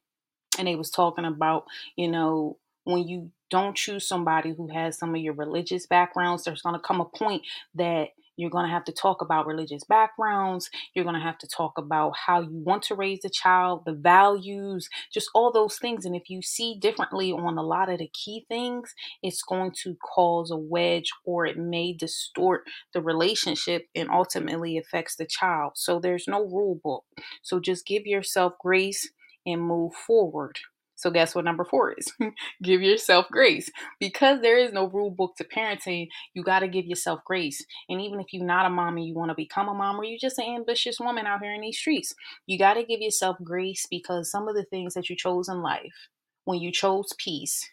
and 0.57 0.67
they 0.67 0.75
was 0.75 0.89
talking 0.89 1.25
about, 1.25 1.65
you 1.95 2.07
know, 2.07 2.57
when 2.85 3.07
you 3.07 3.31
don't 3.49 3.75
choose 3.75 4.07
somebody 4.07 4.53
who 4.53 4.69
has 4.69 4.97
some 4.97 5.13
of 5.13 5.21
your 5.21 5.33
religious 5.33 5.85
backgrounds, 5.85 6.43
there's 6.43 6.61
going 6.61 6.75
to 6.75 6.79
come 6.79 7.01
a 7.01 7.05
point 7.05 7.43
that 7.75 8.09
you're 8.37 8.49
going 8.49 8.65
to 8.65 8.71
have 8.71 8.85
to 8.85 8.91
talk 8.93 9.21
about 9.21 9.47
religious 9.47 9.83
backgrounds. 9.83 10.69
You're 10.93 11.03
going 11.03 11.15
to 11.15 11.21
have 11.21 11.37
to 11.39 11.47
talk 11.47 11.73
about 11.77 12.13
how 12.25 12.41
you 12.41 12.49
want 12.51 12.83
to 12.83 12.95
raise 12.95 13.19
the 13.21 13.29
child, 13.29 13.83
the 13.85 13.93
values, 13.93 14.87
just 15.13 15.29
all 15.33 15.51
those 15.51 15.77
things. 15.77 16.05
And 16.05 16.15
if 16.15 16.29
you 16.29 16.41
see 16.41 16.77
differently 16.79 17.31
on 17.31 17.57
a 17.57 17.63
lot 17.63 17.89
of 17.89 17.99
the 17.99 18.09
key 18.13 18.45
things, 18.47 18.93
it's 19.23 19.41
going 19.41 19.71
to 19.83 19.95
cause 19.95 20.51
a 20.51 20.57
wedge 20.57 21.09
or 21.25 21.45
it 21.45 21.57
may 21.57 21.93
distort 21.93 22.63
the 22.93 23.01
relationship 23.01 23.87
and 23.95 24.09
ultimately 24.09 24.77
affects 24.77 25.15
the 25.15 25.25
child. 25.25 25.73
So 25.75 25.99
there's 25.99 26.25
no 26.27 26.43
rule 26.43 26.79
book. 26.83 27.03
So 27.41 27.59
just 27.59 27.85
give 27.85 28.05
yourself 28.05 28.53
grace 28.61 29.09
and 29.45 29.61
move 29.61 29.93
forward. 29.93 30.59
So, 30.97 31.11
guess 31.11 31.35
what 31.35 31.45
number 31.45 31.63
four 31.63 31.93
is? 31.93 32.11
give 32.63 32.81
yourself 32.81 33.27
grace. 33.31 33.69
Because 33.99 34.41
there 34.41 34.57
is 34.57 34.73
no 34.73 34.87
rule 34.87 35.11
book 35.11 35.35
to 35.37 35.43
parenting, 35.43 36.07
you 36.33 36.43
got 36.43 36.59
to 36.59 36.67
give 36.67 36.85
yourself 36.85 37.21
grace. 37.23 37.63
And 37.87 38.01
even 38.01 38.19
if 38.19 38.33
you're 38.33 38.43
not 38.43 38.65
a 38.65 38.69
mom 38.69 38.97
and 38.97 39.05
you 39.05 39.13
want 39.13 39.29
to 39.29 39.35
become 39.35 39.69
a 39.69 39.73
mom, 39.75 39.99
or 39.99 40.03
you're 40.03 40.19
just 40.19 40.39
an 40.39 40.55
ambitious 40.55 40.99
woman 40.99 41.27
out 41.27 41.41
here 41.41 41.53
in 41.53 41.61
these 41.61 41.77
streets, 41.77 42.15
you 42.47 42.57
got 42.57 42.73
to 42.73 42.83
give 42.83 42.99
yourself 42.99 43.37
grace 43.43 43.85
because 43.89 44.29
some 44.31 44.47
of 44.47 44.55
the 44.55 44.65
things 44.65 44.95
that 44.95 45.09
you 45.09 45.15
chose 45.15 45.47
in 45.47 45.61
life, 45.61 46.09
when 46.45 46.59
you 46.59 46.71
chose 46.71 47.13
peace, 47.17 47.69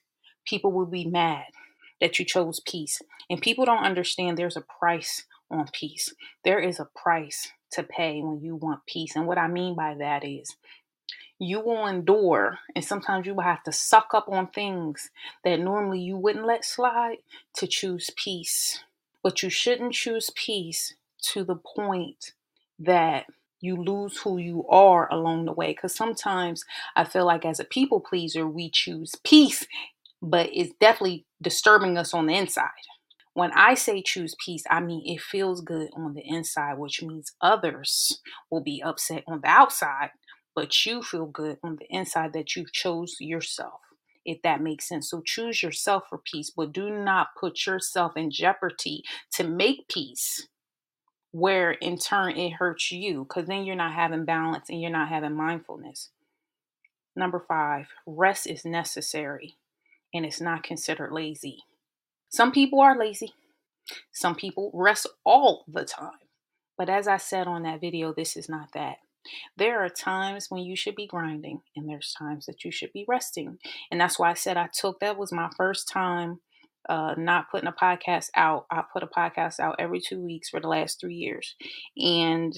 people 0.47 0.71
will 0.71 0.87
be 0.87 1.07
mad 1.07 1.47
that 2.01 2.19
you 2.19 2.27
chose 2.27 2.61
peace. 2.67 3.01
And 3.31 3.41
people 3.41 3.65
don't 3.65 3.85
understand 3.85 4.37
there's 4.37 4.59
a 4.59 4.65
price 4.79 5.25
on 5.51 5.67
peace. 5.73 6.15
There 6.45 6.61
is 6.61 6.79
a 6.79 6.89
price 6.95 7.51
to 7.73 7.83
pay 7.83 8.21
when 8.21 8.41
you 8.43 8.57
want 8.57 8.87
peace. 8.87 9.17
And 9.17 9.27
what 9.27 9.39
I 9.39 9.49
mean 9.49 9.75
by 9.75 9.95
that 9.99 10.25
is 10.25 10.57
you 11.45 11.61
will 11.61 11.87
endure 11.87 12.59
and 12.75 12.85
sometimes 12.85 13.27
you 13.27 13.35
will 13.35 13.43
have 13.43 13.63
to 13.65 13.73
suck 13.73 14.09
up 14.15 14.29
on 14.29 14.49
things 14.49 15.11
that 15.45 15.61
normally 15.61 16.01
you 16.01 16.17
wouldn't 16.17 16.47
let 16.47 16.65
slide 16.65 17.19
to 17.57 17.67
choose 17.67 18.11
peace. 18.17 18.83
But 19.23 19.43
you 19.43 19.51
shouldn't 19.51 19.95
choose 19.95 20.31
peace 20.35 20.95
to 21.33 21.45
the 21.45 21.57
point 21.57 22.33
that 22.79 23.27
you 23.61 23.77
lose 23.77 24.19
who 24.19 24.39
you 24.39 24.67
are 24.69 25.11
along 25.11 25.47
the 25.47 25.53
way. 25.53 25.69
Because 25.69 25.95
sometimes 25.95 26.65
I 26.97 27.05
feel 27.05 27.25
like 27.25 27.45
as 27.45 27.61
a 27.61 27.65
people 27.65 28.01
pleaser, 28.01 28.47
we 28.47 28.71
choose 28.71 29.15
peace, 29.25 29.67
but 30.21 30.51
it's 30.53 30.75
definitely 30.81 31.25
disturbing 31.41 31.97
us 31.97 32.13
on 32.13 32.27
the 32.27 32.35
inside. 32.35 32.69
When 33.33 33.51
I 33.53 33.75
say 33.75 34.01
choose 34.03 34.37
peace, 34.45 34.65
I 34.71 34.81
mean 34.81 35.03
it 35.05 35.21
feels 35.21 35.61
good 35.61 35.89
on 35.97 36.15
the 36.15 36.23
inside, 36.25 36.79
which 36.79 37.03
means 37.03 37.33
others 37.41 38.21
will 38.51 38.63
be 38.63 38.83
upset 38.83 39.25
on 39.27 39.41
the 39.41 39.49
outside 39.49 40.11
but 40.55 40.87
you 40.87 41.03
feel 41.03 41.27
good 41.27 41.59
on 41.63 41.77
the 41.77 41.87
inside 41.91 42.33
that 42.35 42.57
you 42.57 42.67
chose 42.73 43.17
yourself 43.21 43.81
if 44.25 44.41
that 44.43 44.63
makes 44.63 44.89
sense. 44.89 45.11
So 45.11 45.21
choose 45.21 45.63
yourself 45.63 46.05
for 46.09 46.19
peace, 46.19 46.51
but 46.51 46.73
do 46.73 46.91
not 46.91 47.29
put 47.39 47.67
yourself 47.67 48.17
in 48.17 48.31
jeopardy 48.31 49.05
to 49.33 49.45
make 49.45 49.89
peace, 49.89 50.49
where 51.31 51.73
in 51.73 51.99
turn 51.99 52.37
it 52.37 52.55
hurts 52.55 52.91
you, 52.91 53.25
because 53.25 53.47
then 53.47 53.65
you're 53.65 53.77
not 53.77 53.95
having 53.95 54.25
balance 54.25 54.71
and 54.71 54.81
you're 54.81 54.91
not 54.91 55.09
having 55.09 55.35
mindfulness. 55.35 56.11
Number 57.17 57.45
five, 57.47 57.89
rest 58.07 58.47
is 58.47 58.65
necessary 58.65 59.57
and 60.13 60.25
it's 60.25 60.41
not 60.41 60.63
considered 60.63 61.13
lazy. 61.13 61.65
Some 62.29 62.51
people 62.51 62.81
are 62.81 62.99
lazy, 62.99 63.35
some 64.13 64.35
people 64.35 64.71
rest 64.75 65.07
all 65.25 65.65
the 65.69 65.85
time. 65.85 66.19
But 66.77 66.89
as 66.89 67.07
I 67.07 67.19
said 67.19 67.47
on 67.47 67.63
that 67.63 67.81
video, 67.81 68.13
this 68.13 68.37
is 68.37 68.49
not 68.49 68.73
that. 68.75 68.97
There 69.57 69.85
are 69.85 69.89
times 69.89 70.47
when 70.49 70.63
you 70.63 70.77
should 70.77 70.95
be 70.95 71.07
grinding, 71.07 71.61
and 71.77 71.89
there's 71.89 72.15
times 72.19 72.47
that 72.47 72.65
you 72.65 72.71
should 72.71 72.93
be 72.93 73.05
resting. 73.09 73.59
And 73.91 74.01
that's 74.01 74.19
why 74.19 74.31
I 74.31 74.35
said 74.35 74.57
I 74.57 74.69
took 74.73 75.01
that 75.01 75.19
was 75.19 75.33
my 75.33 75.51
first 75.57 75.89
time 75.89 76.41
uh, 76.89 77.15
not 77.17 77.51
putting 77.51 77.69
a 77.69 77.73
podcast 77.73 78.29
out. 78.37 78.67
I 78.71 78.83
put 78.93 79.03
a 79.03 79.07
podcast 79.07 79.61
out 79.61 79.77
every 79.79 80.01
two 80.01 80.21
weeks 80.21 80.51
for 80.51 80.61
the 80.61 80.69
last 80.69 81.01
three 81.01 81.15
years. 81.15 81.57
And 81.97 82.53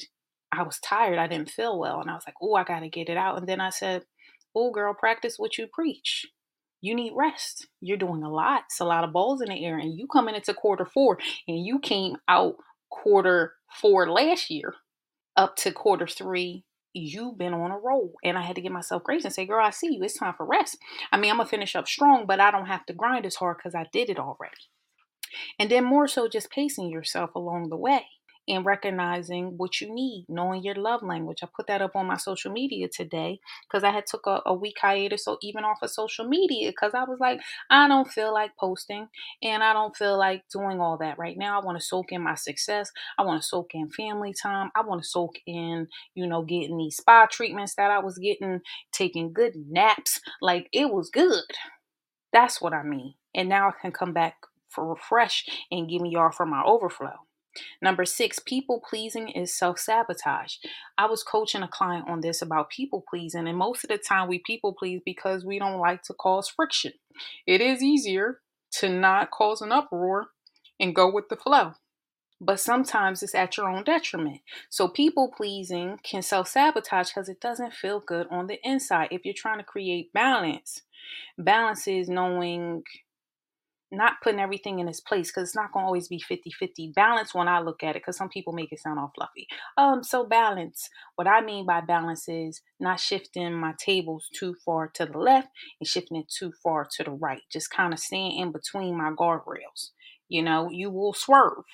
I 0.53 0.63
was 0.63 0.79
tired. 0.81 1.19
I 1.19 1.27
didn't 1.27 1.51
feel 1.51 1.79
well. 1.79 2.01
And 2.01 2.11
I 2.11 2.15
was 2.15 2.25
like, 2.27 2.37
oh, 2.43 2.55
I 2.55 2.65
got 2.65 2.81
to 2.81 2.89
get 2.89 3.09
it 3.09 3.17
out. 3.17 3.39
And 3.39 3.49
then 3.49 3.61
I 3.61 3.71
said, 3.71 4.03
oh, 4.55 4.71
girl, 4.71 4.95
practice 4.95 5.35
what 5.39 5.59
you 5.59 5.67
preach. 5.73 6.27
You 6.81 6.95
need 6.95 7.13
rest. 7.17 7.69
You're 7.81 7.97
doing 7.97 8.23
a 8.23 8.31
lot. 8.31 8.65
It's 8.67 8.81
a 8.81 8.85
lot 8.85 9.05
of 9.05 9.13
balls 9.13 9.41
in 9.41 9.49
the 9.49 9.65
air. 9.65 9.79
And 9.79 9.99
you 9.99 10.07
coming 10.07 10.35
into 10.35 10.55
quarter 10.55 10.85
four 10.85 11.19
and 11.49 11.65
you 11.65 11.79
came 11.79 12.17
out 12.29 12.57
quarter 12.91 13.55
four 13.81 14.11
last 14.11 14.51
year 14.51 14.75
up 15.37 15.57
to 15.57 15.73
quarter 15.73 16.07
three, 16.07 16.65
you've 16.93 17.39
been 17.39 17.55
on 17.55 17.71
a 17.71 17.79
roll. 17.79 18.15
And 18.25 18.39
I 18.39 18.43
had 18.43 18.57
to 18.57 18.63
give 18.63 18.73
myself 18.73 19.05
grace 19.05 19.25
and 19.25 19.33
say, 19.33 19.47
girl, 19.47 19.65
I 19.65 19.71
see 19.71 19.95
you. 19.95 20.03
It's 20.03 20.19
time 20.19 20.35
for 20.37 20.47
rest. 20.47 20.79
I 21.13 21.19
mean, 21.19 21.31
I'm 21.31 21.37
going 21.37 21.47
to 21.47 21.51
finish 21.51 21.77
up 21.77 21.89
strong, 21.89 22.27
but 22.27 22.41
I 22.41 22.51
don't 22.51 22.67
have 22.67 22.87
to 22.87 22.95
grind 22.95 23.27
as 23.27 23.37
hard 23.37 23.59
because 23.59 23.75
I 23.75 23.87
did 23.93 24.11
it 24.11 24.19
already. 24.19 24.57
And 25.59 25.71
then 25.71 25.85
more 25.85 26.09
so 26.09 26.29
just 26.29 26.51
pacing 26.51 26.91
yourself 26.91 27.35
along 27.35 27.69
the 27.69 27.77
way 27.77 28.07
and 28.49 28.65
recognizing 28.65 29.57
what 29.57 29.81
you 29.81 29.93
need, 29.93 30.27
knowing 30.29 30.63
your 30.63 30.75
love 30.75 31.03
language. 31.03 31.39
I 31.43 31.49
put 31.55 31.67
that 31.69 31.83
up 31.83 31.97
on 31.97 32.07
my 32.07 32.17
social 32.17 32.53
media 32.53 32.89
today 32.89 33.41
because 33.69 33.85
I 33.85 33.91
had 33.91 34.07
took 34.07 34.27
a, 34.27 34.41
a 34.47 34.55
week 34.55 34.77
hiatus, 34.81 35.25
so 35.25 35.39
even 35.43 35.65
off 35.65 35.79
of 35.83 35.91
social 35.91 36.27
media, 36.27 36.71
because 36.71 36.95
I 36.95 37.05
was 37.05 37.19
like, 37.21 37.41
I 37.71 37.89
don't 37.89 38.09
feel 38.09 38.33
like 38.33 38.57
posting 38.57 39.09
and 39.43 39.63
I 39.63 39.73
don't 39.73 39.97
feel 39.97 40.19
like 40.19 40.45
doing 40.53 40.81
all 40.81 40.99
that 40.99 41.19
right 41.19 41.37
now. 41.37 41.61
I 41.61 41.65
want 41.65 41.79
to 41.79 41.85
soak 41.85 42.13
in 42.13 42.23
my 42.23 42.35
success. 42.35 42.91
I 43.19 43.23
want 43.23 43.43
to 43.43 43.49
soak 43.49 43.71
in 43.75 43.89
family 43.91 44.35
time. 44.41 44.71
I 44.77 44.83
want 44.83 45.03
to 45.03 45.09
soak 45.09 45.37
in, 45.47 45.89
you 46.15 46.27
know, 46.27 46.43
getting 46.43 46.77
these 46.77 46.97
spa 46.97 47.27
treatments 47.31 47.75
that 47.77 47.91
I 47.91 47.99
was 47.99 48.19
getting, 48.19 48.61
taking 48.93 49.33
good 49.33 49.55
naps. 49.69 50.21
Like 50.41 50.69
it 50.73 50.91
was 50.93 51.11
good. 51.11 51.45
That's 52.33 52.61
what 52.61 52.73
I 52.73 52.83
mean. 52.83 53.15
And 53.35 53.49
now 53.49 53.69
I 53.69 53.73
can 53.81 53.93
come 53.93 54.13
back 54.13 54.37
for 54.69 54.87
refresh 54.87 55.47
and 55.71 55.89
give 55.89 56.03
me 56.03 56.11
y'all 56.11 56.31
from 56.33 56.51
my 56.51 56.63
overflow. 56.65 57.15
Number 57.81 58.05
six, 58.05 58.39
people 58.39 58.83
pleasing 58.89 59.29
is 59.29 59.55
self 59.55 59.79
sabotage. 59.79 60.57
I 60.99 61.07
was 61.07 61.23
coaching 61.23 61.63
a 61.63 61.69
client 61.69 62.09
on 62.09 62.21
this 62.21 62.43
about 62.43 62.71
people 62.71 63.05
pleasing, 63.09 63.47
and 63.47 63.59
most 63.59 63.85
of 63.85 63.89
the 63.89 63.99
time 63.99 64.29
we 64.29 64.39
people 64.39 64.73
please 64.73 65.01
because 65.05 65.45
we 65.45 65.59
don't 65.59 65.81
like 65.81 66.03
to 66.05 66.15
cause 66.15 66.49
friction. 66.49 66.93
It 67.47 67.61
is 67.61 67.83
easier 67.83 68.41
to 68.73 68.89
not 68.89 69.31
cause 69.31 69.61
an 69.61 69.73
uproar 69.73 70.29
and 70.79 70.95
go 70.95 71.11
with 71.11 71.29
the 71.29 71.37
flow. 71.37 71.73
But 72.39 72.61
sometimes 72.61 73.23
it's 73.23 73.35
at 73.35 73.57
your 73.57 73.69
own 73.69 73.85
detriment. 73.85 74.43
So, 74.69 74.89
people 74.89 75.33
pleasing 75.35 75.99
can 76.03 76.21
self 76.21 76.49
sabotage 76.49 77.09
because 77.09 77.31
it 77.31 77.41
doesn't 77.41 77.73
feel 77.73 78.01
good 78.01 78.27
on 78.31 78.47
the 78.47 78.59
inside. 78.63 79.09
If 79.11 79.25
you're 79.25 79.33
trying 79.33 79.59
to 79.59 79.65
create 79.65 80.13
balance, 80.13 80.83
balance 81.39 81.89
is 81.89 82.11
knowing 82.11 82.83
not 83.97 84.15
putting 84.23 84.41
everything 84.41 84.79
in 84.79 84.89
its 84.89 85.01
place 85.01 85.31
because 85.31 85.49
it's 85.49 85.57
not 85.57 85.73
going 85.73 85.85
to 85.85 85.87
always 85.87 86.09
be 86.09 86.19
50 86.19 86.51
50 86.51 86.93
balance 86.95 87.35
when 87.35 87.49
I 87.49 87.61
look 87.61 87.83
at 87.83 87.97
it 87.97 88.03
because 88.03 88.17
some 88.17 88.29
people 88.29 88.53
make 88.53 88.73
it 88.73 88.81
sound 88.81 88.99
all 88.99 89.13
fluffy. 89.15 89.47
Um, 89.77 90.03
so 90.03 90.25
balance. 90.27 90.89
What 91.17 91.29
I 91.29 91.41
mean 91.41 91.67
by 91.67 91.81
balance 91.81 92.29
is 92.29 92.61
not 92.81 93.01
shifting 93.01 93.55
my 93.55 93.75
tables 93.79 94.29
too 94.39 94.55
far 94.65 94.89
to 94.95 95.07
the 95.07 95.19
left 95.19 95.49
and 95.81 95.89
shifting 95.89 96.19
it 96.19 96.29
too 96.29 96.53
far 96.63 96.87
to 96.97 97.05
the 97.05 97.11
right. 97.13 97.43
Just 97.53 97.71
kind 97.71 97.93
of 97.93 97.99
staying 97.99 98.39
in 98.39 98.53
between 98.53 98.97
my 98.97 99.11
guardrails. 99.11 99.91
You 100.29 100.43
know, 100.43 100.69
you 100.71 100.91
will 100.91 101.15
swerve, 101.15 101.65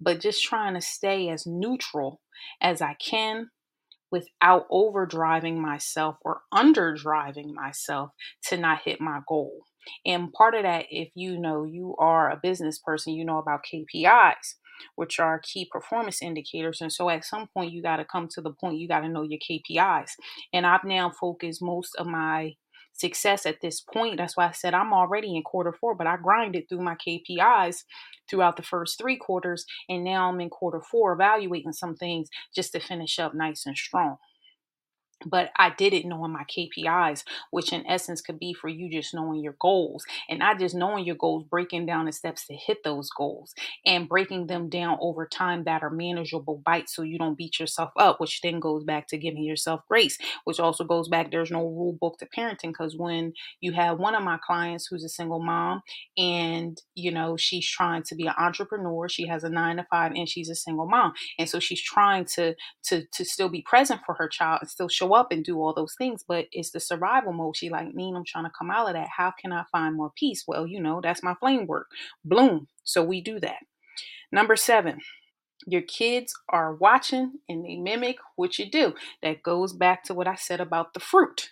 but 0.00 0.20
just 0.20 0.42
trying 0.42 0.74
to 0.74 0.80
stay 0.80 1.28
as 1.28 1.46
neutral 1.46 2.20
as 2.60 2.82
I 2.82 2.94
can 2.94 3.50
without 4.10 4.68
overdriving 4.70 5.58
myself 5.58 6.16
or 6.24 6.42
underdriving 6.52 7.52
myself 7.54 8.10
to 8.48 8.56
not 8.56 8.82
hit 8.84 9.00
my 9.00 9.20
goal. 9.28 9.60
And 10.04 10.32
part 10.32 10.54
of 10.54 10.62
that, 10.62 10.86
if 10.90 11.10
you 11.14 11.38
know 11.38 11.64
you 11.64 11.94
are 11.98 12.30
a 12.30 12.40
business 12.42 12.78
person, 12.78 13.14
you 13.14 13.24
know 13.24 13.38
about 13.38 13.64
KPIs, 13.64 14.54
which 14.96 15.18
are 15.18 15.40
key 15.40 15.68
performance 15.70 16.22
indicators. 16.22 16.80
And 16.80 16.92
so 16.92 17.10
at 17.10 17.24
some 17.24 17.48
point, 17.48 17.72
you 17.72 17.82
got 17.82 17.96
to 17.96 18.04
come 18.04 18.28
to 18.32 18.40
the 18.40 18.52
point 18.52 18.78
you 18.78 18.88
got 18.88 19.00
to 19.00 19.08
know 19.08 19.22
your 19.22 19.38
KPIs. 19.40 20.10
And 20.52 20.66
I've 20.66 20.84
now 20.84 21.10
focused 21.10 21.62
most 21.62 21.94
of 21.96 22.06
my 22.06 22.54
success 22.92 23.46
at 23.46 23.60
this 23.62 23.80
point. 23.80 24.18
That's 24.18 24.36
why 24.36 24.48
I 24.48 24.52
said 24.52 24.74
I'm 24.74 24.92
already 24.92 25.34
in 25.34 25.42
quarter 25.42 25.72
four, 25.72 25.94
but 25.94 26.06
I 26.06 26.16
grinded 26.16 26.68
through 26.68 26.82
my 26.82 26.96
KPIs 26.96 27.84
throughout 28.28 28.56
the 28.56 28.62
first 28.62 28.98
three 28.98 29.16
quarters. 29.16 29.64
And 29.88 30.04
now 30.04 30.28
I'm 30.28 30.40
in 30.40 30.50
quarter 30.50 30.80
four 30.80 31.12
evaluating 31.12 31.72
some 31.72 31.96
things 31.96 32.28
just 32.54 32.72
to 32.72 32.80
finish 32.80 33.18
up 33.18 33.34
nice 33.34 33.64
and 33.66 33.76
strong. 33.76 34.16
But 35.26 35.50
I 35.56 35.70
did 35.70 35.92
it 35.92 36.06
knowing 36.06 36.32
my 36.32 36.44
KPIs, 36.44 37.24
which 37.50 37.72
in 37.72 37.86
essence 37.86 38.20
could 38.20 38.38
be 38.38 38.54
for 38.54 38.68
you 38.68 38.90
just 38.90 39.14
knowing 39.14 39.42
your 39.42 39.56
goals 39.60 40.04
and 40.28 40.38
not 40.38 40.58
just 40.58 40.74
knowing 40.74 41.04
your 41.04 41.16
goals, 41.16 41.44
breaking 41.50 41.86
down 41.86 42.06
the 42.06 42.12
steps 42.12 42.46
to 42.46 42.54
hit 42.54 42.78
those 42.84 43.10
goals 43.10 43.54
and 43.84 44.08
breaking 44.08 44.46
them 44.46 44.68
down 44.68 44.98
over 45.00 45.26
time 45.26 45.64
that 45.64 45.82
are 45.82 45.90
manageable 45.90 46.62
bites 46.64 46.94
so 46.94 47.02
you 47.02 47.18
don't 47.18 47.38
beat 47.38 47.58
yourself 47.58 47.90
up, 47.98 48.20
which 48.20 48.40
then 48.42 48.60
goes 48.60 48.84
back 48.84 49.06
to 49.08 49.18
giving 49.18 49.44
yourself 49.44 49.80
grace, 49.88 50.18
which 50.44 50.60
also 50.60 50.84
goes 50.84 51.08
back 51.08 51.30
there's 51.30 51.50
no 51.50 51.62
rule 51.62 51.96
book 52.00 52.18
to 52.18 52.26
parenting 52.36 52.68
because 52.70 52.96
when 52.96 53.32
you 53.60 53.72
have 53.72 53.98
one 53.98 54.14
of 54.14 54.22
my 54.22 54.38
clients 54.44 54.86
who's 54.86 55.04
a 55.04 55.08
single 55.08 55.42
mom 55.42 55.82
and 56.16 56.80
you 56.94 57.10
know 57.10 57.36
she's 57.36 57.68
trying 57.68 58.02
to 58.04 58.14
be 58.14 58.26
an 58.26 58.34
entrepreneur, 58.38 59.08
she 59.08 59.26
has 59.26 59.44
a 59.44 59.48
nine 59.48 59.76
to 59.76 59.86
five 59.90 60.12
and 60.12 60.28
she's 60.28 60.48
a 60.48 60.54
single 60.54 60.86
mom, 60.86 61.12
and 61.38 61.48
so 61.48 61.60
she's 61.60 61.82
trying 61.82 62.24
to 62.24 62.54
to 62.84 63.04
to 63.12 63.24
still 63.24 63.48
be 63.48 63.62
present 63.62 64.00
for 64.04 64.14
her 64.14 64.28
child 64.28 64.58
and 64.62 64.70
still 64.70 64.88
show 64.88 65.09
up 65.14 65.32
and 65.32 65.44
do 65.44 65.60
all 65.60 65.74
those 65.74 65.94
things, 65.96 66.24
but 66.26 66.46
it's 66.52 66.70
the 66.70 66.80
survival 66.80 67.32
mode. 67.32 67.56
She 67.56 67.70
like, 67.70 67.94
Neen, 67.94 68.16
I'm 68.16 68.24
trying 68.24 68.44
to 68.44 68.52
come 68.56 68.70
out 68.70 68.88
of 68.88 68.94
that. 68.94 69.08
How 69.16 69.32
can 69.40 69.52
I 69.52 69.64
find 69.72 69.96
more 69.96 70.12
peace? 70.16 70.44
Well, 70.46 70.66
you 70.66 70.80
know, 70.80 71.00
that's 71.02 71.22
my 71.22 71.34
flame 71.34 71.66
work. 71.66 71.88
Bloom. 72.24 72.68
So 72.84 73.02
we 73.02 73.20
do 73.20 73.40
that. 73.40 73.58
Number 74.32 74.56
seven, 74.56 75.00
your 75.66 75.82
kids 75.82 76.32
are 76.48 76.74
watching 76.74 77.32
and 77.48 77.64
they 77.64 77.76
mimic 77.76 78.16
what 78.36 78.58
you 78.58 78.70
do. 78.70 78.94
That 79.22 79.42
goes 79.42 79.72
back 79.72 80.04
to 80.04 80.14
what 80.14 80.26
I 80.26 80.34
said 80.34 80.60
about 80.60 80.94
the 80.94 81.00
fruit. 81.00 81.50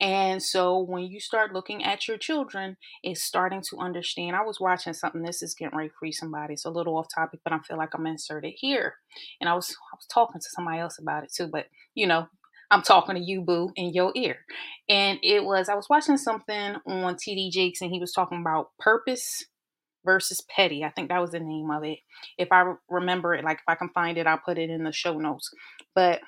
And 0.00 0.42
so 0.42 0.78
when 0.78 1.04
you 1.04 1.20
start 1.20 1.52
looking 1.52 1.82
at 1.82 2.06
your 2.06 2.18
children, 2.18 2.76
it's 3.02 3.22
starting 3.22 3.62
to 3.70 3.78
understand. 3.78 4.36
I 4.36 4.42
was 4.44 4.60
watching 4.60 4.92
something. 4.92 5.22
This 5.22 5.42
is 5.42 5.54
getting 5.54 5.76
ready 5.76 5.90
free 5.98 6.12
somebody. 6.12 6.54
It's 6.54 6.64
a 6.64 6.70
little 6.70 6.96
off 6.96 7.08
topic, 7.12 7.40
but 7.42 7.52
I 7.52 7.58
feel 7.60 7.76
like 7.76 7.94
I'm 7.94 8.06
inserted 8.06 8.54
here. 8.56 8.94
And 9.40 9.48
I 9.50 9.54
was 9.54 9.70
I 9.70 9.96
was 9.96 10.06
talking 10.06 10.40
to 10.40 10.48
somebody 10.50 10.78
else 10.78 10.98
about 10.98 11.24
it 11.24 11.32
too. 11.34 11.48
But 11.48 11.66
you 11.94 12.06
know, 12.06 12.28
I'm 12.70 12.82
talking 12.82 13.14
to 13.14 13.20
you, 13.20 13.40
boo, 13.40 13.72
in 13.76 13.92
your 13.94 14.12
ear. 14.14 14.36
And 14.88 15.18
it 15.22 15.44
was, 15.44 15.68
I 15.68 15.74
was 15.74 15.88
watching 15.88 16.18
something 16.18 16.76
on 16.86 17.14
TD 17.14 17.50
Jakes 17.50 17.80
and 17.80 17.90
he 17.90 18.00
was 18.00 18.12
talking 18.12 18.40
about 18.40 18.70
purpose 18.78 19.44
versus 20.04 20.42
petty. 20.54 20.84
I 20.84 20.90
think 20.90 21.08
that 21.08 21.20
was 21.20 21.30
the 21.30 21.40
name 21.40 21.70
of 21.70 21.84
it. 21.84 21.98
If 22.36 22.48
I 22.52 22.74
remember 22.88 23.34
it, 23.34 23.44
like 23.44 23.58
if 23.58 23.64
I 23.68 23.74
can 23.74 23.90
find 23.90 24.18
it, 24.18 24.26
I'll 24.26 24.38
put 24.38 24.58
it 24.58 24.70
in 24.70 24.84
the 24.84 24.92
show 24.92 25.18
notes. 25.18 25.50
But 25.94 26.20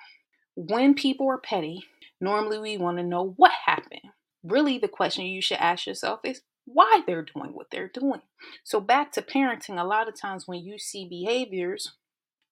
when 0.54 0.94
people 0.94 1.28
are 1.28 1.38
petty, 1.38 1.82
normally 2.20 2.58
we 2.58 2.78
want 2.78 2.98
to 2.98 3.04
know 3.04 3.34
what 3.36 3.52
happened. 3.66 4.00
Really, 4.42 4.78
the 4.78 4.88
question 4.88 5.26
you 5.26 5.42
should 5.42 5.58
ask 5.58 5.86
yourself 5.86 6.20
is 6.24 6.42
why 6.64 7.02
they're 7.06 7.26
doing 7.34 7.50
what 7.52 7.66
they're 7.70 7.90
doing. 7.92 8.22
So, 8.64 8.80
back 8.80 9.12
to 9.12 9.22
parenting, 9.22 9.78
a 9.78 9.84
lot 9.84 10.08
of 10.08 10.18
times 10.18 10.46
when 10.46 10.64
you 10.64 10.78
see 10.78 11.06
behaviors 11.08 11.92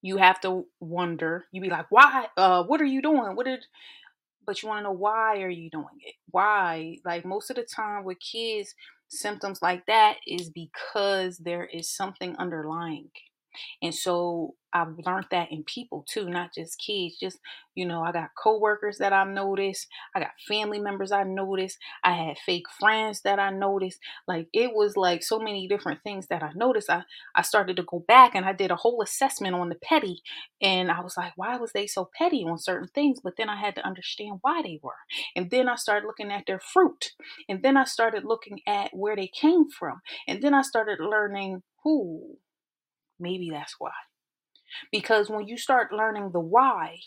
you 0.01 0.17
have 0.17 0.39
to 0.41 0.65
wonder. 0.79 1.45
You 1.51 1.61
be 1.61 1.69
like, 1.69 1.87
why? 1.89 2.27
Uh, 2.37 2.63
what 2.63 2.81
are 2.81 2.85
you 2.85 3.01
doing? 3.01 3.35
What 3.35 3.45
did? 3.45 3.65
But 4.45 4.61
you 4.61 4.69
want 4.69 4.79
to 4.79 4.83
know 4.83 4.91
why 4.93 5.41
are 5.41 5.49
you 5.49 5.69
doing 5.69 5.99
it? 6.01 6.15
Why? 6.31 6.97
Like 7.05 7.25
most 7.25 7.49
of 7.49 7.57
the 7.57 7.63
time 7.63 8.03
with 8.05 8.17
kids, 8.19 8.73
symptoms 9.09 9.59
like 9.61 9.85
that 9.87 10.17
is 10.27 10.49
because 10.49 11.37
there 11.37 11.65
is 11.65 11.89
something 11.89 12.35
underlying. 12.37 13.09
And 13.81 13.93
so 13.93 14.55
I've 14.73 14.99
learned 15.05 15.25
that 15.31 15.51
in 15.51 15.63
people 15.63 16.05
too, 16.07 16.29
not 16.29 16.53
just 16.53 16.79
kids. 16.79 17.17
Just, 17.19 17.39
you 17.75 17.85
know, 17.85 18.03
I 18.03 18.11
got 18.11 18.29
coworkers 18.41 18.99
that 18.99 19.13
I've 19.13 19.27
noticed. 19.27 19.87
I 20.15 20.19
got 20.19 20.31
family 20.47 20.79
members 20.79 21.11
I 21.11 21.23
noticed. 21.23 21.77
I 22.03 22.13
had 22.13 22.37
fake 22.37 22.67
friends 22.79 23.21
that 23.21 23.39
I 23.39 23.49
noticed. 23.49 23.99
Like 24.27 24.47
it 24.53 24.71
was 24.73 24.95
like 24.95 25.23
so 25.23 25.39
many 25.39 25.67
different 25.67 26.01
things 26.03 26.27
that 26.27 26.43
I 26.43 26.51
noticed. 26.55 26.89
I, 26.89 27.03
I 27.35 27.41
started 27.41 27.77
to 27.77 27.83
go 27.83 28.03
back 28.07 28.35
and 28.35 28.45
I 28.45 28.53
did 28.53 28.71
a 28.71 28.75
whole 28.75 29.01
assessment 29.01 29.55
on 29.55 29.69
the 29.69 29.75
petty. 29.75 30.21
And 30.61 30.91
I 30.91 31.01
was 31.01 31.17
like, 31.17 31.33
why 31.35 31.57
was 31.57 31.71
they 31.71 31.87
so 31.87 32.09
petty 32.15 32.43
on 32.43 32.59
certain 32.59 32.89
things? 32.89 33.19
But 33.23 33.37
then 33.37 33.49
I 33.49 33.59
had 33.59 33.75
to 33.75 33.85
understand 33.85 34.39
why 34.41 34.61
they 34.61 34.79
were. 34.83 34.93
And 35.35 35.49
then 35.49 35.67
I 35.67 35.75
started 35.75 36.05
looking 36.05 36.31
at 36.31 36.45
their 36.45 36.59
fruit. 36.59 37.11
And 37.47 37.63
then 37.63 37.77
I 37.77 37.85
started 37.85 38.23
looking 38.23 38.59
at 38.67 38.91
where 38.93 39.15
they 39.15 39.27
came 39.27 39.69
from. 39.69 40.01
And 40.27 40.43
then 40.43 40.53
I 40.53 40.61
started 40.61 40.99
learning 40.99 41.63
who 41.83 42.37
maybe 43.19 43.49
that's 43.49 43.75
why. 43.79 43.91
Because 44.91 45.29
when 45.29 45.47
you 45.47 45.57
start 45.57 45.91
learning 45.91 46.31
the 46.31 46.39
why, 46.39 46.99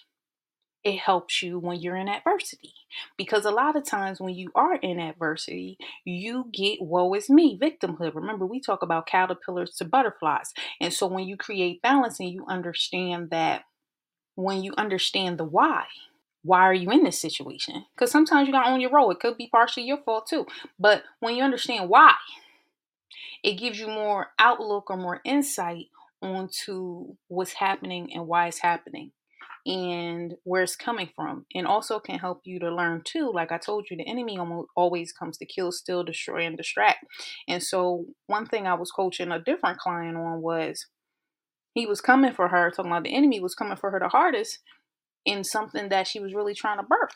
it 0.85 0.99
helps 0.99 1.43
you 1.43 1.59
when 1.59 1.81
you're 1.81 1.97
in 1.97 2.09
adversity. 2.09 2.75
Because 3.17 3.45
a 3.45 3.51
lot 3.51 3.77
of 3.77 3.85
times 3.85 4.21
when 4.21 4.35
you 4.35 4.51
are 4.55 4.75
in 4.77 4.99
adversity, 4.99 5.79
you 6.05 6.47
get 6.53 6.83
woe 6.83 7.15
is 7.15 7.31
me, 7.31 7.59
victimhood. 7.59 8.15
Remember, 8.15 8.47
we 8.47 8.61
talk 8.61 8.83
about 8.83 9.07
caterpillars 9.07 9.75
to 9.77 9.85
butterflies. 9.85 10.53
And 10.81 10.93
so 10.93 11.07
when 11.07 11.25
you 11.25 11.37
create 11.37 11.83
balance 11.83 12.19
and 12.19 12.31
you 12.31 12.45
understand 12.49 13.31
that, 13.31 13.63
when 14.35 14.63
you 14.63 14.73
understand 14.77 15.39
the 15.39 15.45
why, 15.45 15.85
why 16.43 16.61
are 16.61 16.75
you 16.75 16.91
in 16.91 17.05
this 17.05 17.21
situation? 17.21 17.85
Because 17.95 18.11
sometimes 18.11 18.47
you 18.49 18.53
got 18.53 18.67
own 18.67 18.81
your 18.81 18.91
role. 18.91 19.11
It 19.11 19.21
could 19.21 19.37
be 19.37 19.49
partially 19.49 19.85
your 19.85 19.99
fault 19.99 20.27
too. 20.27 20.47
But 20.79 21.05
when 21.21 21.37
you 21.37 21.45
understand 21.45 21.89
why, 21.89 22.15
it 23.45 23.55
gives 23.55 23.79
you 23.79 23.87
more 23.87 24.29
outlook 24.39 24.91
or 24.91 24.97
more 24.97 25.21
insight 25.25 25.87
onto 26.23 27.15
what's 27.29 27.55
happening 27.55 28.11
and 28.15 28.27
why 28.27 28.47
it's 28.47 28.61
happening 28.61 29.13
and 29.65 30.35
where 30.43 30.63
it's 30.63 30.75
coming 30.75 31.09
from 31.15 31.47
and 31.55 31.67
also 31.67 32.01
can 32.01 32.19
help 32.19 32.41
you 32.45 32.59
to 32.59 32.75
learn 32.75 33.01
too 33.05 33.31
like 33.33 33.53
i 33.53 33.59
told 33.59 33.87
you 33.89 33.97
the 33.97 34.09
enemy 34.09 34.37
almost 34.37 34.69
always 34.77 35.13
comes 35.13 35.39
to 35.39 35.47
kill 35.47 35.71
steal 35.71 36.03
destroy 36.03 36.45
and 36.45 36.57
distract. 36.57 37.05
And 37.47 37.63
so 37.63 38.07
one 38.27 38.47
thing 38.47 38.67
i 38.67 38.75
was 38.75 38.91
coaching 38.91 39.31
a 39.31 39.39
different 39.39 39.79
client 39.79 40.17
on 40.17 40.41
was 40.43 40.87
he 41.75 41.87
was 41.87 42.01
coming 42.01 42.33
for 42.33 42.49
her 42.49 42.71
talking 42.71 42.91
about 42.91 43.05
the 43.05 43.15
enemy 43.15 43.41
was 43.41 43.55
coming 43.55 43.77
for 43.77 43.91
her 43.91 44.01
the 44.01 44.09
hardest 44.09 44.59
in 45.25 45.45
something 45.45 45.89
that 45.91 46.09
she 46.09 46.19
was 46.19 46.35
really 46.35 46.55
trying 46.55 46.79
to 46.79 46.83
birth 46.85 47.15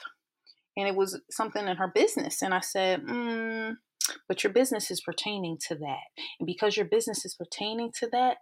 and 0.76 0.86
it 0.86 0.94
was 0.94 1.20
something 1.30 1.66
in 1.66 1.76
her 1.76 1.88
business. 1.88 2.42
And 2.42 2.54
i 2.54 2.60
said 2.60 3.04
mm, 3.04 3.74
but 4.28 4.44
your 4.44 4.52
business 4.52 4.90
is 4.90 5.00
pertaining 5.00 5.58
to 5.68 5.74
that. 5.74 6.04
And 6.38 6.46
because 6.46 6.76
your 6.76 6.86
business 6.86 7.24
is 7.24 7.34
pertaining 7.34 7.90
to 7.98 8.08
that 8.12 8.38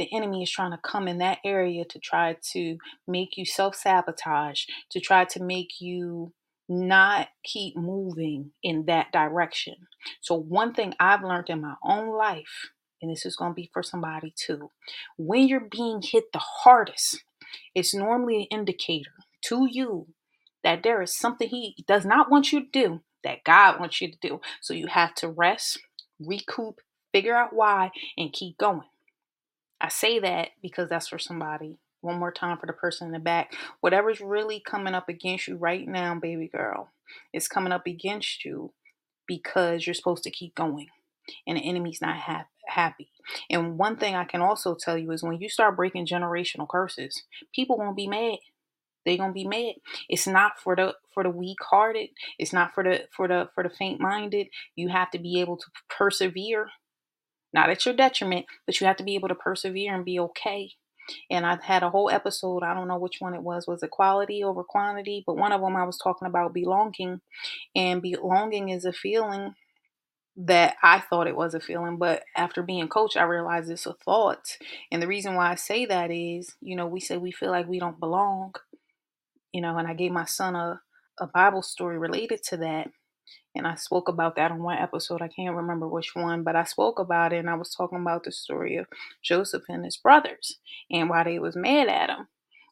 the 0.00 0.12
enemy 0.16 0.42
is 0.42 0.50
trying 0.50 0.72
to 0.72 0.78
come 0.78 1.08
in 1.08 1.18
that 1.18 1.38
area 1.44 1.84
to 1.84 2.00
try 2.00 2.36
to 2.52 2.78
make 3.08 3.36
you 3.36 3.46
self 3.46 3.76
sabotage, 3.76 4.64
to 4.90 5.00
try 5.00 5.26
to 5.26 5.42
make 5.42 5.80
you 5.80 6.32
not 6.68 7.28
keep 7.44 7.76
moving 7.76 8.52
in 8.62 8.86
that 8.86 9.12
direction. 9.12 9.76
So, 10.22 10.34
one 10.34 10.74
thing 10.74 10.94
I've 11.00 11.24
learned 11.24 11.50
in 11.50 11.60
my 11.60 11.74
own 11.84 12.16
life, 12.16 12.70
and 13.02 13.10
this 13.12 13.26
is 13.26 13.36
going 13.36 13.52
to 13.52 13.56
be 13.56 13.70
for 13.72 13.82
somebody 13.82 14.32
too, 14.36 14.70
when 15.18 15.48
you're 15.48 15.68
being 15.70 16.02
hit 16.02 16.32
the 16.32 16.40
hardest, 16.40 17.22
it's 17.74 17.94
normally 17.94 18.48
an 18.50 18.58
indicator 18.58 19.12
to 19.46 19.68
you 19.70 20.08
that 20.64 20.82
there 20.82 21.02
is 21.02 21.14
something 21.16 21.48
He 21.48 21.84
does 21.88 22.06
not 22.06 22.30
want 22.30 22.52
you 22.52 22.62
to 22.62 22.68
do 22.72 23.02
that 23.24 23.44
God 23.44 23.80
wants 23.80 24.00
you 24.00 24.10
to 24.10 24.18
do. 24.22 24.40
So, 24.62 24.74
you 24.74 24.88
have 24.88 25.14
to 25.16 25.28
rest, 25.28 25.80
recoup, 26.20 26.80
figure 27.12 27.36
out 27.36 27.52
why, 27.52 27.92
and 28.16 28.32
keep 28.32 28.58
going. 28.58 28.82
I 29.80 29.88
say 29.88 30.18
that 30.20 30.50
because 30.62 30.88
that's 30.88 31.08
for 31.08 31.18
somebody. 31.18 31.78
One 32.02 32.18
more 32.18 32.32
time 32.32 32.58
for 32.58 32.66
the 32.66 32.72
person 32.72 33.08
in 33.08 33.12
the 33.12 33.18
back. 33.18 33.52
Whatever's 33.80 34.20
really 34.20 34.60
coming 34.64 34.94
up 34.94 35.08
against 35.08 35.48
you 35.48 35.56
right 35.56 35.86
now, 35.86 36.18
baby 36.18 36.48
girl, 36.48 36.90
is 37.32 37.48
coming 37.48 37.72
up 37.72 37.86
against 37.86 38.44
you 38.44 38.72
because 39.26 39.86
you're 39.86 39.94
supposed 39.94 40.24
to 40.24 40.30
keep 40.30 40.54
going 40.54 40.88
and 41.46 41.56
the 41.56 41.62
enemy's 41.62 42.00
not 42.00 42.16
ha- 42.16 42.46
happy. 42.66 43.10
And 43.50 43.78
one 43.78 43.96
thing 43.96 44.14
I 44.14 44.24
can 44.24 44.40
also 44.40 44.74
tell 44.74 44.98
you 44.98 45.10
is 45.12 45.22
when 45.22 45.40
you 45.40 45.48
start 45.48 45.76
breaking 45.76 46.06
generational 46.06 46.68
curses, 46.68 47.22
people 47.54 47.78
won't 47.78 47.96
be 47.96 48.08
mad. 48.08 48.38
They're 49.04 49.16
gonna 49.16 49.32
be 49.32 49.46
mad. 49.46 49.74
It's 50.08 50.26
not 50.26 50.58
for 50.58 50.76
the 50.76 50.94
for 51.14 51.22
the 51.22 51.30
weak 51.30 51.58
hearted. 51.70 52.10
It's 52.38 52.52
not 52.52 52.74
for 52.74 52.84
the 52.84 53.06
for 53.16 53.28
the 53.28 53.48
for 53.54 53.64
the 53.64 53.70
faint 53.70 54.00
minded. 54.00 54.48
You 54.76 54.88
have 54.88 55.10
to 55.12 55.18
be 55.18 55.40
able 55.40 55.56
to 55.56 55.66
persevere 55.88 56.70
not 57.52 57.70
at 57.70 57.84
your 57.84 57.94
detriment, 57.94 58.46
but 58.66 58.80
you 58.80 58.86
have 58.86 58.96
to 58.96 59.04
be 59.04 59.14
able 59.14 59.28
to 59.28 59.34
persevere 59.34 59.94
and 59.94 60.04
be 60.04 60.18
okay. 60.20 60.70
And 61.30 61.44
I've 61.44 61.62
had 61.62 61.82
a 61.82 61.90
whole 61.90 62.10
episode, 62.10 62.62
I 62.62 62.74
don't 62.74 62.88
know 62.88 62.98
which 62.98 63.16
one 63.20 63.34
it 63.34 63.42
was, 63.42 63.66
was 63.66 63.82
it 63.82 63.90
quality 63.90 64.44
over 64.44 64.62
quantity? 64.62 65.24
But 65.26 65.36
one 65.36 65.52
of 65.52 65.60
them 65.60 65.76
I 65.76 65.84
was 65.84 65.98
talking 65.98 66.28
about 66.28 66.54
belonging. 66.54 67.20
And 67.74 68.02
belonging 68.02 68.68
is 68.68 68.84
a 68.84 68.92
feeling 68.92 69.54
that 70.36 70.76
I 70.82 71.00
thought 71.00 71.26
it 71.26 71.36
was 71.36 71.54
a 71.54 71.60
feeling, 71.60 71.98
but 71.98 72.22
after 72.36 72.62
being 72.62 72.88
coached, 72.88 73.16
I 73.16 73.24
realized 73.24 73.70
it's 73.70 73.86
a 73.86 73.94
thought. 73.94 74.56
And 74.90 75.02
the 75.02 75.06
reason 75.08 75.34
why 75.34 75.50
I 75.50 75.54
say 75.56 75.86
that 75.86 76.10
is, 76.10 76.54
you 76.60 76.76
know, 76.76 76.86
we 76.86 77.00
say 77.00 77.16
we 77.16 77.32
feel 77.32 77.50
like 77.50 77.68
we 77.68 77.78
don't 77.78 78.00
belong, 78.00 78.54
you 79.52 79.60
know, 79.60 79.76
and 79.76 79.88
I 79.88 79.94
gave 79.94 80.12
my 80.12 80.24
son 80.24 80.54
a, 80.56 80.80
a 81.20 81.26
Bible 81.26 81.62
story 81.62 81.98
related 81.98 82.42
to 82.44 82.56
that. 82.58 82.90
And 83.54 83.66
I 83.66 83.74
spoke 83.74 84.08
about 84.08 84.36
that 84.36 84.52
on 84.52 84.62
one 84.62 84.78
episode. 84.78 85.22
I 85.22 85.28
can't 85.28 85.56
remember 85.56 85.88
which 85.88 86.14
one, 86.14 86.44
but 86.44 86.56
I 86.56 86.64
spoke 86.64 86.98
about 86.98 87.32
it 87.32 87.38
and 87.38 87.50
I 87.50 87.54
was 87.54 87.74
talking 87.74 88.00
about 88.00 88.24
the 88.24 88.32
story 88.32 88.76
of 88.76 88.86
Joseph 89.22 89.64
and 89.68 89.84
his 89.84 89.96
brothers 89.96 90.58
and 90.90 91.08
why 91.10 91.24
they 91.24 91.38
was 91.38 91.56
mad 91.56 91.88
at 91.88 92.10
him. 92.10 92.28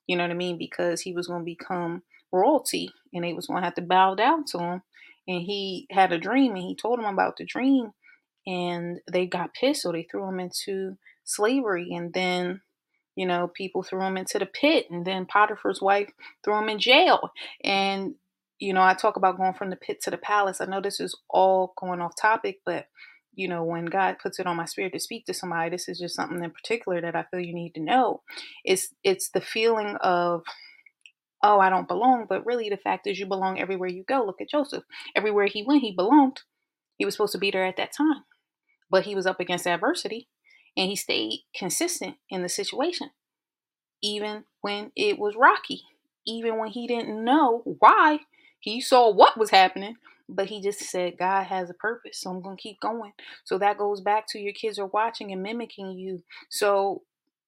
You 0.07 0.17
know 0.17 0.25
what 0.25 0.31
I 0.31 0.35
mean? 0.35 0.57
Because 0.59 1.01
he 1.03 1.13
was 1.13 1.27
going 1.27 1.41
to 1.41 1.45
become 1.45 2.03
royalty 2.33 2.91
and 3.13 3.25
they 3.25 3.33
was 3.33 3.47
going 3.47 3.61
to 3.61 3.65
have 3.65 3.75
to 3.75 3.83
bow 3.83 4.15
down 4.15 4.45
to 4.53 4.59
him. 4.59 4.83
And 5.27 5.43
he 5.43 5.87
had 5.91 6.13
a 6.13 6.19
dream 6.19 6.53
and 6.55 6.63
he 6.63 6.77
told 6.77 6.99
them 6.99 7.07
about 7.13 7.37
the 7.39 7.45
dream 7.45 7.93
and 8.47 9.01
they 9.11 9.27
got 9.27 9.55
pissed 9.55 9.83
so 9.83 9.93
they 9.93 10.05
threw 10.11 10.29
him 10.29 10.41
into 10.41 10.97
slavery 11.25 11.89
and 11.93 12.15
then 12.15 12.61
You 13.17 13.27
know, 13.27 13.49
people 13.49 13.83
threw 13.83 14.01
him 14.03 14.17
into 14.17 14.39
the 14.39 14.47
pit, 14.47 14.87
and 14.91 15.05
then 15.05 15.27
Potiphar's 15.27 15.83
wife 15.83 16.09
threw 16.45 16.55
him 16.57 16.69
in 16.69 16.79
jail. 16.79 17.33
And, 17.65 18.15
you 18.59 18.73
know, 18.73 18.83
I 18.83 18.95
talk 18.95 19.17
about 19.17 19.37
going 19.37 19.55
from 19.55 19.71
the 19.71 19.77
pit 19.77 20.01
to 20.03 20.11
the 20.11 20.19
palace. 20.19 20.61
I 20.61 20.67
know 20.67 20.81
this 20.81 21.01
is 21.01 21.17
all 21.31 21.75
going 21.79 22.01
off 22.01 22.15
topic, 22.21 22.61
but, 22.67 22.87
you 23.35 23.49
know, 23.49 23.65
when 23.65 23.87
God 23.87 24.17
puts 24.23 24.39
it 24.39 24.47
on 24.47 24.57
my 24.57 24.65
spirit 24.65 24.93
to 24.95 25.01
speak 25.01 25.27
to 25.27 25.35
somebody, 25.35 25.71
this 25.71 25.89
is 25.89 25.99
just 25.99 26.17
something 26.17 26.43
in 26.43 26.51
particular 26.51 27.01
that 27.01 27.15
I 27.15 27.25
feel 27.31 27.41
you 27.41 27.55
need 27.55 27.75
to 27.75 27.81
know. 27.81 28.23
It's 28.65 28.95
it's 29.05 29.31
the 29.31 29.41
feeling 29.41 29.97
of 30.01 30.43
oh, 31.43 31.61
I 31.61 31.71
don't 31.71 31.89
belong, 31.89 32.27
but 32.29 32.45
really 32.45 32.69
the 32.69 32.77
fact 32.77 33.07
is 33.07 33.19
you 33.19 33.27
belong 33.27 33.61
everywhere 33.61 33.89
you 33.89 34.05
go. 34.09 34.25
Look 34.25 34.41
at 34.41 34.51
Joseph. 34.51 34.85
Everywhere 35.15 35.47
he 35.47 35.63
went, 35.63 35.83
he 35.83 35.95
belonged. 35.95 36.43
He 36.97 37.05
was 37.05 37.15
supposed 37.15 37.33
to 37.33 37.39
be 37.39 37.51
there 37.53 37.65
at 37.65 37.77
that 37.77 37.93
time, 37.93 38.25
but 38.91 39.05
he 39.05 39.15
was 39.15 39.27
up 39.27 39.39
against 39.39 39.67
adversity 39.67 40.29
and 40.77 40.89
he 40.91 40.97
stayed 40.97 41.45
consistent 41.55 42.17
in 42.29 42.43
the 42.43 42.49
situation, 42.49 43.11
even 44.03 44.45
when 44.63 44.91
it 44.97 45.19
was 45.19 45.37
rocky, 45.37 45.83
even 46.27 46.59
when 46.59 46.71
he 46.71 46.89
didn't 46.89 47.25
know 47.25 47.63
why. 47.79 48.21
He 48.61 48.81
saw 48.81 49.11
what 49.13 49.39
was 49.39 49.51
happening, 49.51 49.97
but 50.29 50.47
he 50.47 50.61
just 50.63 50.81
said, 50.81 51.19
God 51.19 51.45
has 51.45 51.71
a 51.71 51.75
purpose, 51.75 52.21
so 52.21 52.31
I'm 52.31 52.43
going 52.43 52.57
to 52.57 52.63
keep 52.63 52.81
going. 52.81 53.13
So 53.45 53.59
that 53.59 53.79
goes 53.79 54.01
back 54.01 54.27
to 54.31 54.39
your 54.39 54.53
kids 54.53 54.79
are 54.79 54.87
watching 54.87 55.33
and 55.33 55.43
mimicking 55.43 55.93
you. 55.99 56.23
So 56.51 57.03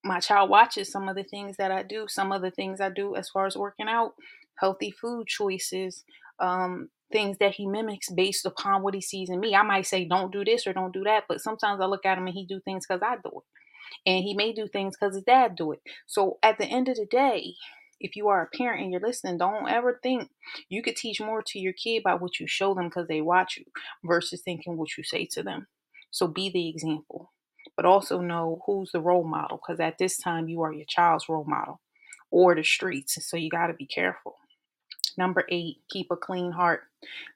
my 0.05 0.21
child 0.21 0.51
watches 0.51 0.91
some 0.91 1.09
of 1.09 1.17
the 1.17 1.25
things 1.25 1.57
that 1.59 1.71
I 1.71 1.83
do, 1.83 2.07
some 2.09 2.33
of 2.33 2.43
the 2.43 2.51
things 2.51 2.81
I 2.81 2.91
do 2.91 3.17
as 3.17 3.29
far 3.29 3.47
as 3.47 3.57
working 3.57 3.89
out, 3.89 4.15
healthy 4.59 4.91
food 4.91 5.27
choices, 5.27 6.05
um, 6.39 6.89
things 7.13 7.39
that 7.39 7.55
he 7.55 7.67
mimics 7.67 8.11
based 8.11 8.47
upon 8.47 8.83
what 8.83 8.95
he 8.95 9.01
sees 9.01 9.31
in 9.31 9.41
me. 9.41 9.55
I 9.55 9.63
might 9.63 9.87
say, 9.87 10.07
don't 10.07 10.33
do 10.33 10.45
this 10.45 10.67
or 10.67 10.73
don't 10.73 10.95
do 10.95 11.05
that, 11.05 11.25
but 11.29 11.41
sometimes 11.41 11.81
I 11.81 11.87
look 11.87 12.07
at 12.07 12.19
him 12.19 12.27
and 12.27 12.35
he 12.35 12.47
do 12.47 12.61
things 12.65 12.87
because 12.87 13.03
I 13.03 13.17
do 13.17 13.31
it. 13.41 13.45
And 14.07 14.25
he 14.25 14.35
may 14.35 14.53
do 14.53 14.69
things 14.69 14.97
because 14.99 15.15
his 15.15 15.25
dad 15.25 15.57
do 15.57 15.73
it. 15.73 15.81
So 16.07 16.39
at 16.43 16.59
the 16.59 16.67
end 16.67 16.89
of 16.89 16.97
the 16.97 17.07
day, 17.07 17.55
if 18.01 18.17
you 18.17 18.29
are 18.29 18.43
a 18.43 18.57
parent 18.57 18.83
and 18.83 18.91
you're 18.91 19.01
listening, 19.01 19.39
don't 19.39 19.69
ever 19.69 20.01
think 20.03 20.31
you 20.69 20.83
could 20.83 20.97
teach 20.97 21.21
more 21.21 21.43
to 21.47 21.59
your 21.59 21.75
kid 21.75 22.03
by 22.03 22.15
what 22.15 22.41
you 22.41 22.47
show 22.47 22.75
them 22.75 22.87
because 22.87 23.07
they 23.09 23.21
watch 23.21 23.59
you 23.59 23.65
versus 24.05 24.41
thinking 24.43 24.77
what 24.77 24.97
you 24.97 25.05
say 25.05 25.27
to 25.33 25.43
them. 25.43 25.67
So 26.11 26.27
be 26.27 26.51
the 26.51 26.69
example, 26.69 27.33
but 27.77 27.85
also 27.85 28.21
know 28.21 28.63
who's 28.67 28.91
the 28.93 29.01
role 29.01 29.25
model 29.27 29.59
because 29.59 29.81
at 29.81 29.99
this 29.99 30.19
time 30.19 30.49
you 30.49 30.63
are 30.63 30.73
your 30.73 30.87
child's 30.89 31.29
role 31.29 31.45
model 31.47 31.81
or 32.31 32.55
the 32.55 32.65
streets. 32.65 33.19
So 33.29 33.37
you 33.37 33.51
got 33.51 33.67
to 33.67 33.75
be 33.75 33.87
careful. 33.87 34.37
Number 35.19 35.45
eight, 35.51 35.79
keep 35.91 36.07
a 36.11 36.17
clean 36.17 36.53
heart. 36.53 36.83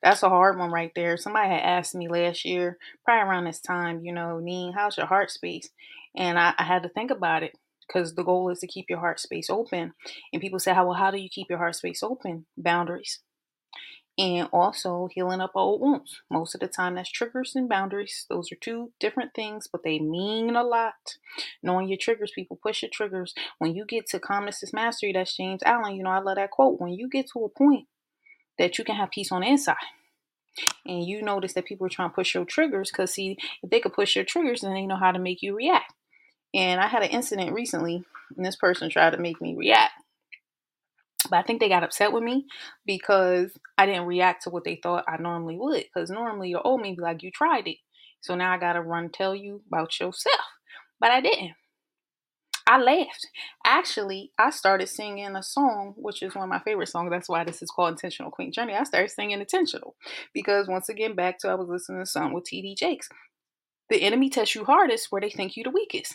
That's 0.03 0.23
a 0.23 0.29
hard 0.29 0.59
one 0.59 0.71
right 0.71 0.93
there. 0.95 1.17
Somebody 1.17 1.51
had 1.51 1.61
asked 1.61 1.95
me 1.95 2.09
last 2.09 2.45
year, 2.45 2.79
probably 3.05 3.29
around 3.29 3.45
this 3.45 3.61
time, 3.61 4.01
you 4.05 4.13
know, 4.13 4.39
Neen, 4.39 4.73
how's 4.73 4.97
your 4.97 5.07
heart 5.07 5.31
space? 5.31 5.69
And 6.17 6.39
I, 6.39 6.55
I 6.57 6.65
had 6.65 6.85
to 6.85 6.89
think 6.89 7.11
about 7.11 7.43
it 7.43 7.57
because 7.87 8.15
the 8.15 8.25
goal 8.25 8.51
is 8.51 8.61
to 8.61 8.67
keep 8.67 8.87
your 8.89 9.01
heart 9.01 9.21
space 9.21 9.51
open. 9.51 9.93
And 10.33 10.43
people 10.43 10.59
say, 10.59 10.75
how 10.75 10.87
well, 10.87 10.99
how 10.99 11.11
do 11.11 11.19
you 11.19 11.29
keep 11.29 11.49
your 11.49 11.59
heart 11.59 11.77
space 11.77 12.03
open? 12.03 12.47
Boundaries 12.57 13.21
and 14.17 14.49
also 14.53 15.09
healing 15.11 15.41
up 15.41 15.53
old 15.55 15.81
wounds. 15.81 16.21
Most 16.31 16.55
of 16.55 16.61
the 16.61 16.69
time, 16.69 16.95
that's 16.95 17.11
triggers 17.11 17.53
and 17.57 17.69
boundaries. 17.69 18.27
Those 18.29 18.53
are 18.53 18.57
two 18.61 18.93
different 19.01 19.35
things, 19.35 19.67
but 19.71 19.83
they 19.83 19.99
mean 19.99 20.55
a 20.55 20.63
lot. 20.63 20.95
Knowing 21.63 21.89
your 21.89 21.99
triggers, 21.99 22.33
people 22.35 22.59
push 22.63 22.83
your 22.83 22.91
triggers. 22.93 23.35
When 23.59 23.75
you 23.75 23.85
get 23.85 24.07
to 24.09 24.21
calmness 24.21 24.63
is 24.63 24.73
mastery, 24.73 25.13
that's 25.13 25.37
James 25.37 25.63
Allen. 25.65 25.97
You 25.97 26.05
know, 26.05 26.11
I 26.11 26.21
love 26.21 26.37
that 26.37 26.53
quote. 26.53 26.81
When 26.81 26.93
you 26.93 27.09
get 27.09 27.27
to 27.33 27.45
a 27.45 27.49
point 27.49 27.87
that 28.59 28.79
you 28.79 28.85
can 28.85 28.95
have 28.95 29.11
peace 29.11 29.33
on 29.33 29.41
the 29.41 29.49
inside, 29.49 29.77
and 30.87 31.05
you 31.05 31.21
notice 31.21 31.55
that 31.55 31.65
people 31.65 31.87
are 31.87 31.91
trying 31.91 32.11
to 32.11 32.15
push 32.15 32.35
your 32.35 32.45
triggers, 32.45 32.93
because 32.93 33.13
see, 33.13 33.37
if 33.63 33.71
they 33.71 33.81
could 33.81 33.93
push 33.93 34.15
your 34.15 34.25
triggers, 34.25 34.61
then 34.61 34.75
they 34.75 34.87
know 34.87 34.97
how 34.97 35.11
to 35.11 35.19
make 35.19 35.43
you 35.43 35.57
react. 35.57 35.93
And 36.55 36.81
I 36.81 36.87
had 36.87 37.03
an 37.03 37.11
incident 37.11 37.53
recently, 37.53 38.05
and 38.37 38.47
this 38.47 38.57
person 38.57 38.89
tried 38.89 39.11
to 39.11 39.19
make 39.19 39.41
me 39.41 39.55
react. 39.57 39.93
But 41.29 41.39
I 41.39 41.43
think 41.43 41.61
they 41.61 41.69
got 41.69 41.83
upset 41.83 42.13
with 42.13 42.23
me 42.23 42.47
because 42.87 43.51
I 43.77 43.87
didn't 43.87 44.07
react 44.07 44.45
to 44.45 44.51
what 44.51 44.65
they 44.65 44.79
thought 44.83 45.05
I 45.09 45.17
normally 45.17 45.57
would. 45.59 45.85
Because 45.93 46.11
normally 46.11 46.51
your 46.51 46.65
old 46.65 46.81
me 46.81 46.95
be 46.95 47.03
like, 47.03 47.23
you 47.23 47.31
tried 47.31 47.67
it. 47.67 47.79
So 48.21 48.35
now 48.35 48.53
I 48.53 48.59
gotta 48.59 48.81
run 48.81 49.11
tell 49.11 49.35
you 49.35 49.63
about 49.69 49.99
yourself. 49.99 50.41
But 51.01 51.11
I 51.11 51.21
didn't. 51.21 51.53
I 52.67 52.79
laughed. 52.79 53.27
Actually, 53.67 54.33
I 54.39 54.51
started 54.51 54.89
singing 54.89 55.37
a 55.37 55.43
song, 55.43 55.95
which 55.97 56.23
is 56.23 56.35
one 56.35 56.45
of 56.45 56.49
my 56.49 56.61
favorite 56.61 56.89
songs. 56.89 57.11
That's 57.11 57.29
why 57.29 57.45
this 57.45 57.63
is 57.63 57.71
called 57.71 57.91
Intentional 57.91 58.31
Queen 58.31 58.53
Journey. 58.53 58.75
I 58.75 58.85
started 58.85 59.11
singing 59.11 59.41
Intentional 59.41 59.97
because 60.33 60.67
once 60.67 60.89
again, 60.89 61.15
back 61.15 61.39
to 61.41 61.49
I 61.49 61.55
was 61.55 61.69
listening 61.69 62.01
to 62.01 62.07
something 62.07 62.33
with 62.33 62.45
TD 62.45 62.77
Jakes. 62.77 63.09
The 63.91 64.03
enemy 64.03 64.31
tests 64.31 64.55
you 64.55 64.65
hardest 64.65 65.09
where 65.11 65.21
they 65.21 65.29
think 65.31 65.57
you 65.57 65.65
the 65.65 65.71
weakest. 65.71 66.15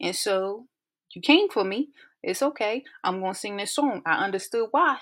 And 0.00 0.14
so 0.14 0.66
you 1.14 1.22
came 1.22 1.48
for 1.48 1.64
me. 1.64 1.88
It's 2.22 2.42
okay. 2.42 2.84
I'm 3.02 3.20
going 3.20 3.34
to 3.34 3.38
sing 3.38 3.56
this 3.56 3.74
song. 3.74 4.02
I 4.06 4.24
understood 4.24 4.68
why. 4.70 4.98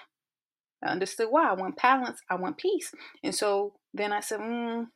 I 0.82 0.88
understood 0.88 1.28
why. 1.30 1.50
I 1.50 1.52
want 1.52 1.80
balance. 1.80 2.20
I 2.28 2.34
want 2.34 2.58
peace. 2.58 2.92
And 3.22 3.34
so 3.34 3.74
then 3.94 4.12
I 4.12 4.20
said, 4.20 4.40
mm, 4.40 4.86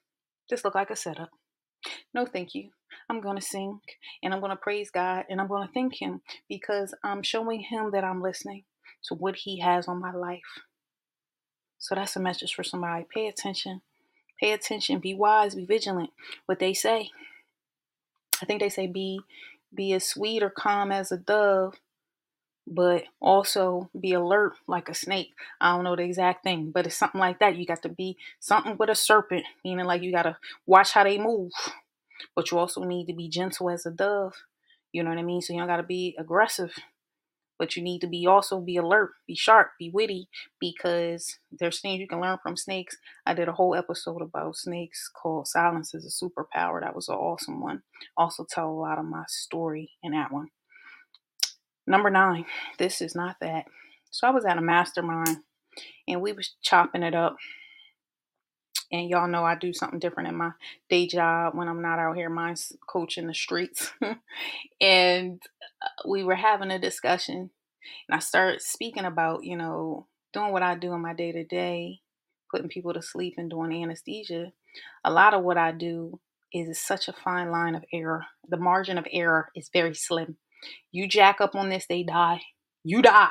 this 0.50 0.64
look 0.64 0.74
like 0.74 0.90
a 0.90 0.96
setup. 0.96 1.30
No, 2.12 2.26
thank 2.26 2.54
you. 2.54 2.70
I'm 3.08 3.20
going 3.20 3.36
to 3.36 3.42
sing 3.42 3.80
and 4.22 4.34
I'm 4.34 4.40
going 4.40 4.50
to 4.50 4.56
praise 4.56 4.90
God 4.90 5.24
and 5.28 5.40
I'm 5.40 5.48
going 5.48 5.66
to 5.66 5.72
thank 5.72 6.00
Him 6.00 6.22
because 6.48 6.94
I'm 7.04 7.22
showing 7.22 7.60
Him 7.60 7.90
that 7.92 8.04
I'm 8.04 8.22
listening 8.22 8.64
to 9.04 9.14
what 9.14 9.36
He 9.36 9.60
has 9.60 9.86
on 9.86 10.00
my 10.00 10.12
life. 10.12 10.40
So 11.78 11.94
that's 11.94 12.16
a 12.16 12.20
message 12.20 12.54
for 12.54 12.64
somebody. 12.64 13.06
Pay 13.12 13.28
attention. 13.28 13.82
Pay 14.40 14.52
attention. 14.52 14.98
Be 14.98 15.14
wise. 15.14 15.54
Be 15.54 15.66
vigilant. 15.66 16.10
What 16.46 16.58
they 16.58 16.74
say. 16.74 17.10
I 18.42 18.46
think 18.46 18.60
they 18.60 18.68
say 18.68 18.86
be 18.86 19.20
be 19.76 19.92
as 19.92 20.08
sweet 20.08 20.42
or 20.42 20.50
calm 20.50 20.90
as 20.90 21.12
a 21.12 21.16
dove, 21.16 21.74
but 22.66 23.04
also 23.20 23.90
be 23.98 24.12
alert 24.12 24.54
like 24.66 24.88
a 24.88 24.94
snake. 24.94 25.34
I 25.60 25.74
don't 25.74 25.84
know 25.84 25.94
the 25.96 26.02
exact 26.02 26.42
thing, 26.42 26.72
but 26.72 26.86
it's 26.86 26.96
something 26.96 27.20
like 27.20 27.38
that. 27.38 27.56
You 27.56 27.66
got 27.66 27.82
to 27.82 27.88
be 27.88 28.16
something 28.40 28.76
with 28.76 28.90
a 28.90 28.94
serpent, 28.94 29.44
meaning 29.64 29.84
like 29.84 30.02
you 30.02 30.10
got 30.12 30.24
to 30.24 30.36
watch 30.66 30.92
how 30.92 31.04
they 31.04 31.18
move, 31.18 31.52
but 32.34 32.50
you 32.50 32.58
also 32.58 32.82
need 32.82 33.06
to 33.06 33.14
be 33.14 33.28
gentle 33.28 33.70
as 33.70 33.86
a 33.86 33.90
dove. 33.90 34.34
You 34.92 35.02
know 35.02 35.10
what 35.10 35.18
I 35.18 35.22
mean? 35.22 35.42
So 35.42 35.52
you 35.52 35.60
don't 35.60 35.68
got 35.68 35.76
to 35.76 35.82
be 35.82 36.16
aggressive, 36.18 36.72
but 37.58 37.76
you 37.76 37.82
need 37.82 38.00
to 38.00 38.06
be 38.06 38.26
also 38.26 38.60
be 38.60 38.76
alert, 38.76 39.12
be 39.26 39.34
sharp, 39.34 39.70
be 39.78 39.90
witty, 39.92 40.28
because 40.60 41.38
there's 41.50 41.80
things 41.80 42.00
you 42.00 42.08
can 42.08 42.20
learn 42.20 42.38
from 42.42 42.56
snakes. 42.56 42.96
I 43.24 43.34
did 43.34 43.48
a 43.48 43.52
whole 43.52 43.74
episode 43.74 44.22
about 44.22 44.56
snakes 44.56 45.10
called 45.14 45.48
"Silence 45.48 45.94
is 45.94 46.04
a 46.04 46.24
Superpower." 46.24 46.80
That 46.80 46.94
was 46.94 47.08
an 47.08 47.16
awesome 47.16 47.60
one. 47.60 47.82
Also, 48.16 48.46
tell 48.48 48.70
a 48.70 48.72
lot 48.72 48.98
of 48.98 49.04
my 49.04 49.24
story 49.28 49.90
in 50.02 50.12
that 50.12 50.32
one. 50.32 50.48
Number 51.86 52.10
nine, 52.10 52.46
this 52.78 53.00
is 53.00 53.14
not 53.14 53.36
that. 53.40 53.66
So 54.10 54.26
I 54.26 54.30
was 54.30 54.44
at 54.44 54.58
a 54.58 54.62
mastermind 54.62 55.38
and 56.08 56.20
we 56.20 56.32
was 56.32 56.54
chopping 56.62 57.02
it 57.02 57.14
up. 57.14 57.36
And 58.92 59.10
y'all 59.10 59.28
know 59.28 59.44
I 59.44 59.56
do 59.56 59.72
something 59.72 59.98
different 59.98 60.28
in 60.28 60.36
my 60.36 60.52
day 60.88 61.06
job 61.08 61.54
when 61.56 61.68
I'm 61.68 61.82
not 61.82 61.98
out 61.98 62.16
here 62.16 62.30
mine's 62.30 62.72
coaching 62.88 63.26
the 63.26 63.34
streets. 63.34 63.92
and 64.80 65.42
uh, 65.82 66.08
we 66.08 66.24
were 66.24 66.36
having 66.36 66.70
a 66.70 66.78
discussion 66.78 67.50
and 68.08 68.16
I 68.16 68.20
started 68.20 68.62
speaking 68.62 69.04
about, 69.04 69.44
you 69.44 69.56
know, 69.56 70.06
doing 70.32 70.52
what 70.52 70.62
I 70.62 70.74
do 70.76 70.92
in 70.92 71.00
my 71.00 71.14
day 71.14 71.32
to 71.32 71.44
day, 71.44 72.00
putting 72.50 72.68
people 72.68 72.92
to 72.94 73.02
sleep 73.02 73.34
and 73.38 73.50
doing 73.50 73.82
anesthesia. 73.82 74.52
A 75.04 75.10
lot 75.10 75.34
of 75.34 75.42
what 75.42 75.58
I 75.58 75.72
do 75.72 76.20
is 76.52 76.80
such 76.80 77.08
a 77.08 77.12
fine 77.12 77.50
line 77.50 77.74
of 77.74 77.84
error. 77.92 78.24
The 78.48 78.56
margin 78.56 78.98
of 78.98 79.06
error 79.10 79.50
is 79.54 79.70
very 79.72 79.94
slim. 79.94 80.36
You 80.92 81.08
jack 81.08 81.40
up 81.40 81.54
on 81.54 81.68
this, 81.68 81.86
they 81.88 82.02
die. 82.02 82.42
You 82.84 83.02
die. 83.02 83.30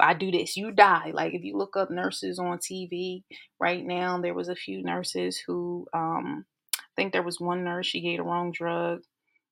If 0.00 0.06
I 0.06 0.14
do 0.14 0.30
this, 0.30 0.56
you 0.56 0.72
die. 0.72 1.12
Like 1.14 1.34
if 1.34 1.44
you 1.44 1.56
look 1.56 1.76
up 1.76 1.90
nurses 1.90 2.38
on 2.38 2.58
TV 2.58 3.24
right 3.60 3.84
now, 3.84 4.20
there 4.20 4.34
was 4.34 4.48
a 4.48 4.56
few 4.56 4.82
nurses 4.82 5.42
who 5.46 5.86
um 5.94 6.44
I 6.78 6.82
think 6.96 7.12
there 7.12 7.22
was 7.22 7.40
one 7.40 7.64
nurse 7.64 7.86
she 7.86 8.00
gave 8.00 8.18
the 8.18 8.24
wrong 8.24 8.52
drug 8.52 9.00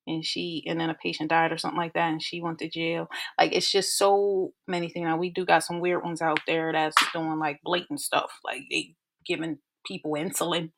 and 0.06 0.24
she 0.24 0.64
and 0.66 0.80
then 0.80 0.90
a 0.90 0.94
patient 0.94 1.30
died 1.30 1.52
or 1.52 1.58
something 1.58 1.78
like 1.78 1.94
that 1.94 2.10
and 2.10 2.22
she 2.22 2.40
went 2.42 2.58
to 2.60 2.68
jail. 2.68 3.08
Like 3.38 3.52
it's 3.54 3.70
just 3.70 3.98
so 3.98 4.52
many 4.68 4.88
things. 4.90 5.04
Now 5.04 5.18
we 5.18 5.30
do 5.30 5.44
got 5.44 5.64
some 5.64 5.80
weird 5.80 6.04
ones 6.04 6.22
out 6.22 6.40
there 6.46 6.72
that's 6.72 6.96
doing 7.12 7.38
like 7.38 7.60
blatant 7.64 8.00
stuff. 8.00 8.32
Like 8.44 8.62
they 8.70 8.94
giving 9.26 9.58
people 9.86 10.12
insulin 10.12 10.70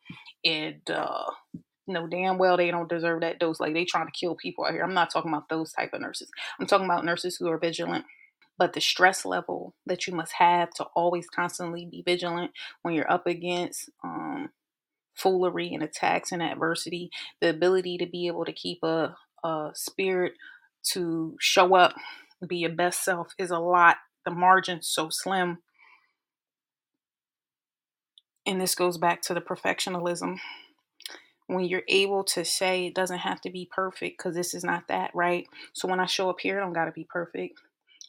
and 0.44 0.80
uh 0.90 1.24
know 1.86 2.06
damn 2.06 2.38
well 2.38 2.56
they 2.56 2.70
don't 2.70 2.88
deserve 2.88 3.20
that 3.22 3.38
dose. 3.38 3.60
Like 3.60 3.74
they 3.74 3.84
trying 3.84 4.06
to 4.06 4.12
kill 4.18 4.36
people 4.36 4.64
out 4.64 4.72
here. 4.72 4.84
I'm 4.84 4.94
not 4.94 5.10
talking 5.12 5.30
about 5.30 5.48
those 5.48 5.72
type 5.72 5.92
of 5.92 6.00
nurses. 6.00 6.30
I'm 6.60 6.66
talking 6.66 6.86
about 6.86 7.04
nurses 7.04 7.36
who 7.36 7.48
are 7.48 7.58
vigilant. 7.58 8.04
But 8.56 8.72
the 8.72 8.80
stress 8.80 9.24
level 9.24 9.74
that 9.86 10.06
you 10.06 10.14
must 10.14 10.34
have 10.34 10.70
to 10.74 10.84
always 10.94 11.28
constantly 11.28 11.86
be 11.90 12.02
vigilant 12.02 12.52
when 12.82 12.94
you're 12.94 13.10
up 13.10 13.26
against 13.26 13.90
um, 14.04 14.50
foolery 15.14 15.72
and 15.72 15.82
attacks 15.82 16.32
and 16.32 16.42
adversity, 16.42 17.10
the 17.40 17.50
ability 17.50 17.98
to 17.98 18.06
be 18.06 18.26
able 18.26 18.44
to 18.44 18.52
keep 18.52 18.78
a, 18.82 19.16
a 19.42 19.70
spirit 19.74 20.34
to 20.92 21.36
show 21.40 21.74
up, 21.74 21.94
be 22.46 22.58
your 22.58 22.70
best 22.70 23.04
self 23.04 23.28
is 23.38 23.50
a 23.50 23.58
lot. 23.58 23.96
The 24.24 24.30
margin's 24.30 24.88
so 24.88 25.08
slim. 25.10 25.58
And 28.46 28.60
this 28.60 28.74
goes 28.74 28.98
back 28.98 29.22
to 29.22 29.34
the 29.34 29.40
perfectionism 29.40 30.38
when 31.46 31.64
you're 31.64 31.82
able 31.88 32.24
to 32.24 32.44
say 32.44 32.86
it 32.86 32.94
doesn't 32.94 33.18
have 33.18 33.40
to 33.42 33.50
be 33.50 33.68
perfect 33.70 34.18
because 34.18 34.34
this 34.34 34.54
is 34.54 34.64
not 34.64 34.88
that, 34.88 35.10
right? 35.14 35.46
So 35.72 35.88
when 35.88 36.00
I 36.00 36.06
show 36.06 36.30
up 36.30 36.40
here, 36.40 36.58
I 36.58 36.64
don't 36.64 36.72
got 36.72 36.86
to 36.86 36.92
be 36.92 37.06
perfect. 37.08 37.60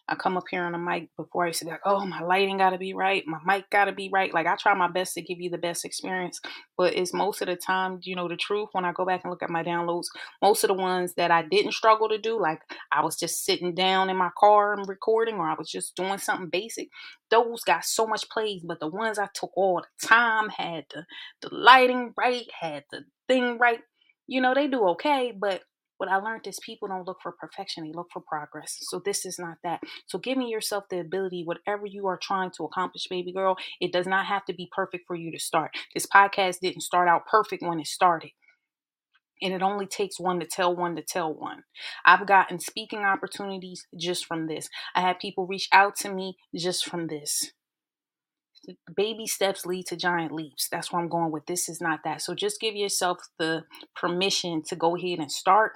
I 0.08 0.16
come 0.16 0.38
up 0.38 0.44
here 0.52 0.64
on 0.64 0.76
a 0.76 0.78
mic 0.78 1.10
before 1.18 1.46
I 1.46 1.48
used 1.48 1.60
to 1.60 1.66
be 1.66 1.72
like, 1.72 1.82
oh, 1.86 2.06
my 2.06 2.22
lighting 2.22 2.58
got 2.58 2.72
to 2.72 2.78
be 2.78 2.94
right. 2.94 3.24
My 3.26 3.40
mic 3.46 3.70
got 3.72 3.86
to 3.86 3.92
be 3.92 4.10
right. 4.14 4.34
Like 4.34 4.46
I 4.46 4.56
try 4.56 4.74
my 4.76 4.90
best 4.90 5.16
to 5.16 5.22
give 5.22 5.40
you 5.40 5.50
the 5.50 5.58
best 5.58 5.84
experience, 5.84 6.40
but 6.78 6.96
it's 6.96 7.14
most 7.14 7.42
of 7.42 7.48
the 7.48 7.56
time, 7.56 8.00
you 8.04 8.16
know, 8.16 8.28
the 8.28 8.36
truth 8.38 8.70
when 8.74 8.86
I 8.86 8.92
go 8.94 9.06
back 9.06 9.22
and 9.24 9.32
look 9.32 9.42
at 9.42 9.50
my 9.50 9.64
downloads, 9.64 10.06
most 10.42 10.64
of 10.64 10.68
the 10.68 10.76
ones 10.76 11.16
that 11.16 11.32
I 11.32 11.42
didn't 11.42 11.74
struggle 11.74 12.08
to 12.10 12.20
do, 12.20 12.40
like 12.40 12.60
I 12.92 13.04
was 13.04 13.16
just 13.16 13.44
sitting 13.46 13.74
down 13.74 14.10
in 14.10 14.18
my 14.18 14.30
car 14.38 14.74
and 14.74 14.88
recording, 14.88 15.36
or 15.36 15.50
I 15.50 15.56
was 15.58 15.72
just 15.72 15.96
doing 15.96 16.20
something 16.20 16.50
basic, 16.50 16.90
those 17.32 17.64
got 17.64 17.84
so 17.84 18.06
much 18.06 18.30
plays. 18.30 18.62
But 18.64 18.80
the 18.80 18.88
ones 18.88 19.18
I 19.18 19.28
took 19.34 19.52
all 19.58 19.82
the 19.82 20.08
time, 20.08 20.50
had 20.50 20.86
the, 20.94 21.06
the 21.42 21.50
lighting 21.56 22.14
right, 22.16 22.46
had 22.60 22.84
the 22.92 23.06
thing 23.28 23.58
right, 23.58 23.80
you 24.28 24.42
know, 24.42 24.54
they 24.54 24.68
do 24.68 24.88
okay, 24.90 25.34
but 25.36 25.62
what 25.98 26.10
I 26.10 26.18
learned 26.18 26.48
is 26.48 26.60
people 26.66 26.88
don't 26.88 27.08
look 27.08 27.20
for 27.22 27.32
perfection, 27.32 27.84
they 27.84 27.94
look 27.94 28.08
for 28.12 28.22
progress. 28.22 28.78
So 28.82 29.02
this 29.04 29.26
is 29.26 29.40
not 29.40 29.58
that. 29.64 29.82
So 30.08 30.18
giving 30.18 30.48
yourself 30.48 30.86
the 30.90 31.00
ability, 31.00 31.44
whatever 31.46 31.86
you 31.86 32.08
are 32.08 32.20
trying 32.22 32.52
to 32.58 32.64
accomplish, 32.64 33.08
baby 33.10 33.32
girl, 33.32 33.58
it 33.80 33.94
does 33.94 34.08
not 34.08 34.26
have 34.26 34.46
to 34.46 34.54
be 34.54 34.70
perfect 34.76 35.06
for 35.08 35.16
you 35.16 35.32
to 35.32 35.40
start. 35.40 35.72
This 35.94 36.06
podcast 36.06 36.60
didn't 36.62 36.82
start 36.82 37.08
out 37.08 37.26
perfect 37.26 37.64
when 37.64 37.80
it 37.80 37.88
started. 37.88 38.32
And 39.42 39.54
it 39.54 39.62
only 39.62 39.86
takes 39.86 40.20
one 40.20 40.40
to 40.40 40.46
tell 40.46 40.74
one 40.74 40.96
to 40.96 41.02
tell 41.02 41.34
one. 41.34 41.64
I've 42.06 42.26
gotten 42.26 42.60
speaking 42.60 43.00
opportunities 43.00 43.86
just 43.98 44.26
from 44.26 44.48
this. 44.48 44.70
I 44.96 45.02
had 45.02 45.20
people 45.20 45.46
reach 45.46 45.68
out 45.74 45.98
to 45.98 46.14
me 46.14 46.38
just 46.56 46.86
from 46.86 47.08
this 47.08 47.52
baby 48.96 49.28
steps 49.28 49.66
lead 49.66 49.86
to 49.88 49.96
giant 49.96 50.32
leaps. 50.32 50.68
That's 50.70 50.92
where 50.92 51.02
I'm 51.02 51.10
going 51.10 51.32
with 51.32 51.46
this 51.46 51.70
is 51.70 51.82
not 51.82 52.00
that. 52.04 52.22
So 52.22 52.34
just 52.34 52.60
give 52.60 52.76
yourself 52.76 53.20
the 53.38 53.64
permission 53.96 54.64
to 54.68 54.76
go 54.76 54.96
ahead 54.96 55.20
and 55.20 55.32
start 55.32 55.74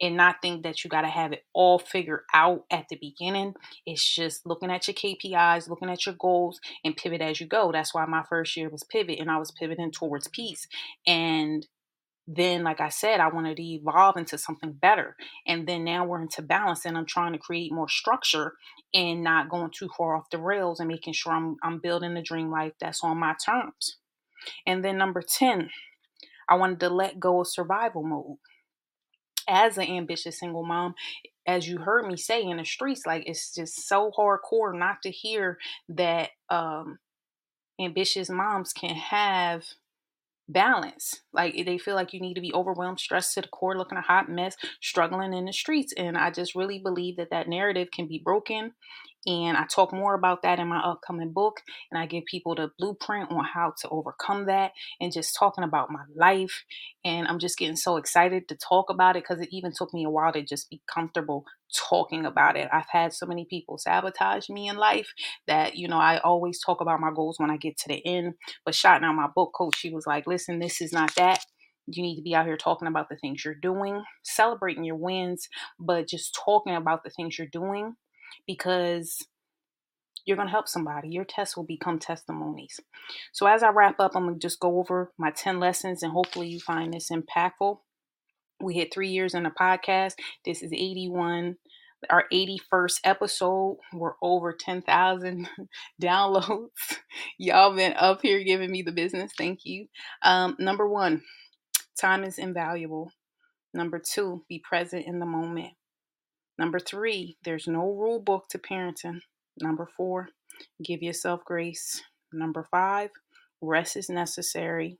and 0.00 0.16
not 0.16 0.36
think 0.40 0.62
that 0.62 0.84
you 0.84 0.90
got 0.90 1.02
to 1.02 1.08
have 1.08 1.32
it 1.32 1.44
all 1.52 1.78
figured 1.78 2.20
out 2.32 2.64
at 2.70 2.88
the 2.88 2.96
beginning. 3.00 3.54
It's 3.84 4.14
just 4.14 4.46
looking 4.46 4.70
at 4.70 4.86
your 4.86 4.94
KPIs, 4.94 5.68
looking 5.68 5.90
at 5.90 6.06
your 6.06 6.14
goals, 6.14 6.60
and 6.84 6.96
pivot 6.96 7.20
as 7.20 7.40
you 7.40 7.46
go. 7.46 7.72
That's 7.72 7.94
why 7.94 8.04
my 8.06 8.22
first 8.28 8.56
year 8.56 8.68
was 8.68 8.84
pivot, 8.84 9.18
and 9.18 9.30
I 9.30 9.38
was 9.38 9.50
pivoting 9.50 9.90
towards 9.90 10.28
peace. 10.28 10.66
And 11.06 11.66
then, 12.26 12.62
like 12.62 12.80
I 12.80 12.90
said, 12.90 13.20
I 13.20 13.28
wanted 13.28 13.56
to 13.56 13.62
evolve 13.62 14.18
into 14.18 14.36
something 14.36 14.72
better. 14.72 15.16
And 15.46 15.66
then 15.66 15.82
now 15.82 16.04
we're 16.04 16.22
into 16.22 16.42
balance, 16.42 16.84
and 16.84 16.96
I'm 16.96 17.06
trying 17.06 17.32
to 17.32 17.38
create 17.38 17.72
more 17.72 17.88
structure 17.88 18.52
and 18.94 19.24
not 19.24 19.48
going 19.48 19.70
too 19.76 19.88
far 19.96 20.14
off 20.16 20.30
the 20.30 20.38
rails 20.38 20.78
and 20.78 20.88
making 20.88 21.14
sure 21.14 21.32
I'm, 21.32 21.56
I'm 21.62 21.80
building 21.80 22.16
a 22.16 22.22
dream 22.22 22.50
life 22.50 22.74
that's 22.80 23.02
on 23.02 23.18
my 23.18 23.34
terms. 23.44 23.96
And 24.66 24.84
then, 24.84 24.98
number 24.98 25.22
10, 25.22 25.70
I 26.48 26.54
wanted 26.54 26.80
to 26.80 26.90
let 26.90 27.18
go 27.18 27.40
of 27.40 27.48
survival 27.48 28.02
mode 28.02 28.36
as 29.48 29.78
an 29.78 29.88
ambitious 29.88 30.38
single 30.38 30.64
mom, 30.64 30.94
as 31.46 31.68
you 31.68 31.78
heard 31.78 32.06
me 32.06 32.16
say 32.16 32.42
in 32.42 32.58
the 32.58 32.64
streets, 32.64 33.06
like 33.06 33.24
it's 33.26 33.54
just 33.54 33.88
so 33.88 34.12
hardcore 34.16 34.78
not 34.78 35.02
to 35.02 35.10
hear 35.10 35.58
that 35.88 36.30
um, 36.50 36.98
ambitious 37.80 38.28
moms 38.28 38.72
can 38.72 38.94
have 38.94 39.64
balance. 40.48 41.20
Like 41.32 41.54
they 41.64 41.78
feel 41.78 41.94
like 41.94 42.12
you 42.12 42.20
need 42.20 42.34
to 42.34 42.40
be 42.40 42.52
overwhelmed, 42.52 43.00
stressed 43.00 43.34
to 43.34 43.42
the 43.42 43.48
core, 43.48 43.76
looking 43.76 43.98
a 43.98 44.02
hot 44.02 44.28
mess, 44.28 44.56
struggling 44.80 45.32
in 45.32 45.46
the 45.46 45.52
streets. 45.52 45.92
And 45.96 46.16
I 46.16 46.30
just 46.30 46.54
really 46.54 46.78
believe 46.78 47.16
that 47.16 47.30
that 47.30 47.48
narrative 47.48 47.88
can 47.92 48.06
be 48.06 48.20
broken 48.22 48.72
and 49.26 49.56
I 49.56 49.64
talk 49.66 49.92
more 49.92 50.14
about 50.14 50.42
that 50.42 50.58
in 50.58 50.68
my 50.68 50.78
upcoming 50.78 51.32
book. 51.32 51.60
And 51.90 52.00
I 52.00 52.06
give 52.06 52.24
people 52.24 52.54
the 52.54 52.70
blueprint 52.78 53.30
on 53.30 53.44
how 53.44 53.74
to 53.80 53.88
overcome 53.88 54.46
that 54.46 54.72
and 55.00 55.12
just 55.12 55.36
talking 55.38 55.64
about 55.64 55.90
my 55.90 56.04
life. 56.14 56.64
And 57.04 57.26
I'm 57.26 57.38
just 57.38 57.58
getting 57.58 57.76
so 57.76 57.96
excited 57.96 58.48
to 58.48 58.56
talk 58.56 58.90
about 58.90 59.16
it 59.16 59.24
because 59.24 59.40
it 59.40 59.48
even 59.50 59.72
took 59.76 59.92
me 59.92 60.04
a 60.04 60.10
while 60.10 60.32
to 60.32 60.42
just 60.42 60.70
be 60.70 60.80
comfortable 60.92 61.44
talking 61.74 62.24
about 62.24 62.56
it. 62.56 62.68
I've 62.72 62.88
had 62.90 63.12
so 63.12 63.26
many 63.26 63.44
people 63.44 63.76
sabotage 63.76 64.48
me 64.48 64.68
in 64.68 64.76
life 64.76 65.12
that, 65.46 65.76
you 65.76 65.88
know, 65.88 65.98
I 65.98 66.18
always 66.18 66.60
talk 66.60 66.80
about 66.80 67.00
my 67.00 67.10
goals 67.14 67.38
when 67.38 67.50
I 67.50 67.56
get 67.56 67.76
to 67.78 67.88
the 67.88 68.06
end. 68.06 68.34
But 68.64 68.74
shouting 68.74 69.04
out 69.04 69.14
my 69.14 69.28
book 69.34 69.52
coach, 69.56 69.76
she 69.76 69.90
was 69.90 70.06
like, 70.06 70.26
listen, 70.26 70.58
this 70.58 70.80
is 70.80 70.92
not 70.92 71.14
that 71.16 71.44
you 71.90 72.02
need 72.02 72.16
to 72.16 72.22
be 72.22 72.34
out 72.34 72.44
here 72.44 72.56
talking 72.56 72.86
about 72.86 73.08
the 73.08 73.16
things 73.16 73.44
you're 73.44 73.54
doing, 73.54 74.02
celebrating 74.22 74.84
your 74.84 74.96
wins, 74.96 75.48
but 75.80 76.06
just 76.06 76.38
talking 76.44 76.74
about 76.74 77.02
the 77.02 77.10
things 77.10 77.38
you're 77.38 77.48
doing 77.48 77.94
because 78.46 79.26
you're 80.28 80.36
going 80.36 80.48
to 80.48 80.52
help 80.52 80.68
somebody. 80.68 81.08
Your 81.08 81.24
tests 81.24 81.56
will 81.56 81.64
become 81.64 81.98
testimonies. 81.98 82.78
So, 83.32 83.46
as 83.46 83.62
I 83.62 83.70
wrap 83.70 83.98
up, 83.98 84.12
I'm 84.14 84.24
going 84.24 84.34
to 84.34 84.40
just 84.40 84.60
go 84.60 84.78
over 84.78 85.10
my 85.18 85.30
10 85.30 85.58
lessons 85.58 86.02
and 86.02 86.12
hopefully 86.12 86.48
you 86.48 86.60
find 86.60 86.92
this 86.92 87.10
impactful. 87.10 87.78
We 88.60 88.74
hit 88.74 88.92
three 88.92 89.08
years 89.08 89.34
in 89.34 89.44
the 89.44 89.50
podcast. 89.50 90.14
This 90.44 90.62
is 90.62 90.72
81, 90.72 91.56
our 92.10 92.24
81st 92.30 93.00
episode. 93.04 93.78
We're 93.94 94.14
over 94.20 94.52
10,000 94.52 95.48
downloads. 96.02 96.68
Y'all 97.38 97.74
been 97.74 97.94
up 97.94 98.20
here 98.22 98.44
giving 98.44 98.70
me 98.70 98.82
the 98.82 98.92
business. 98.92 99.32
Thank 99.38 99.60
you. 99.64 99.86
Um, 100.22 100.56
number 100.58 100.86
one, 100.86 101.22
time 101.98 102.24
is 102.24 102.38
invaluable. 102.38 103.12
Number 103.72 103.98
two, 103.98 104.44
be 104.48 104.58
present 104.58 105.06
in 105.06 105.20
the 105.20 105.26
moment. 105.26 105.72
Number 106.58 106.78
three, 106.78 107.36
there's 107.44 107.68
no 107.68 107.92
rule 107.92 108.20
book 108.20 108.48
to 108.50 108.58
parenting. 108.58 109.20
Number 109.60 109.88
four, 109.96 110.28
give 110.84 111.02
yourself 111.02 111.44
grace. 111.44 112.02
Number 112.32 112.66
five, 112.70 113.10
rest 113.60 113.96
is 113.96 114.08
necessary 114.08 114.98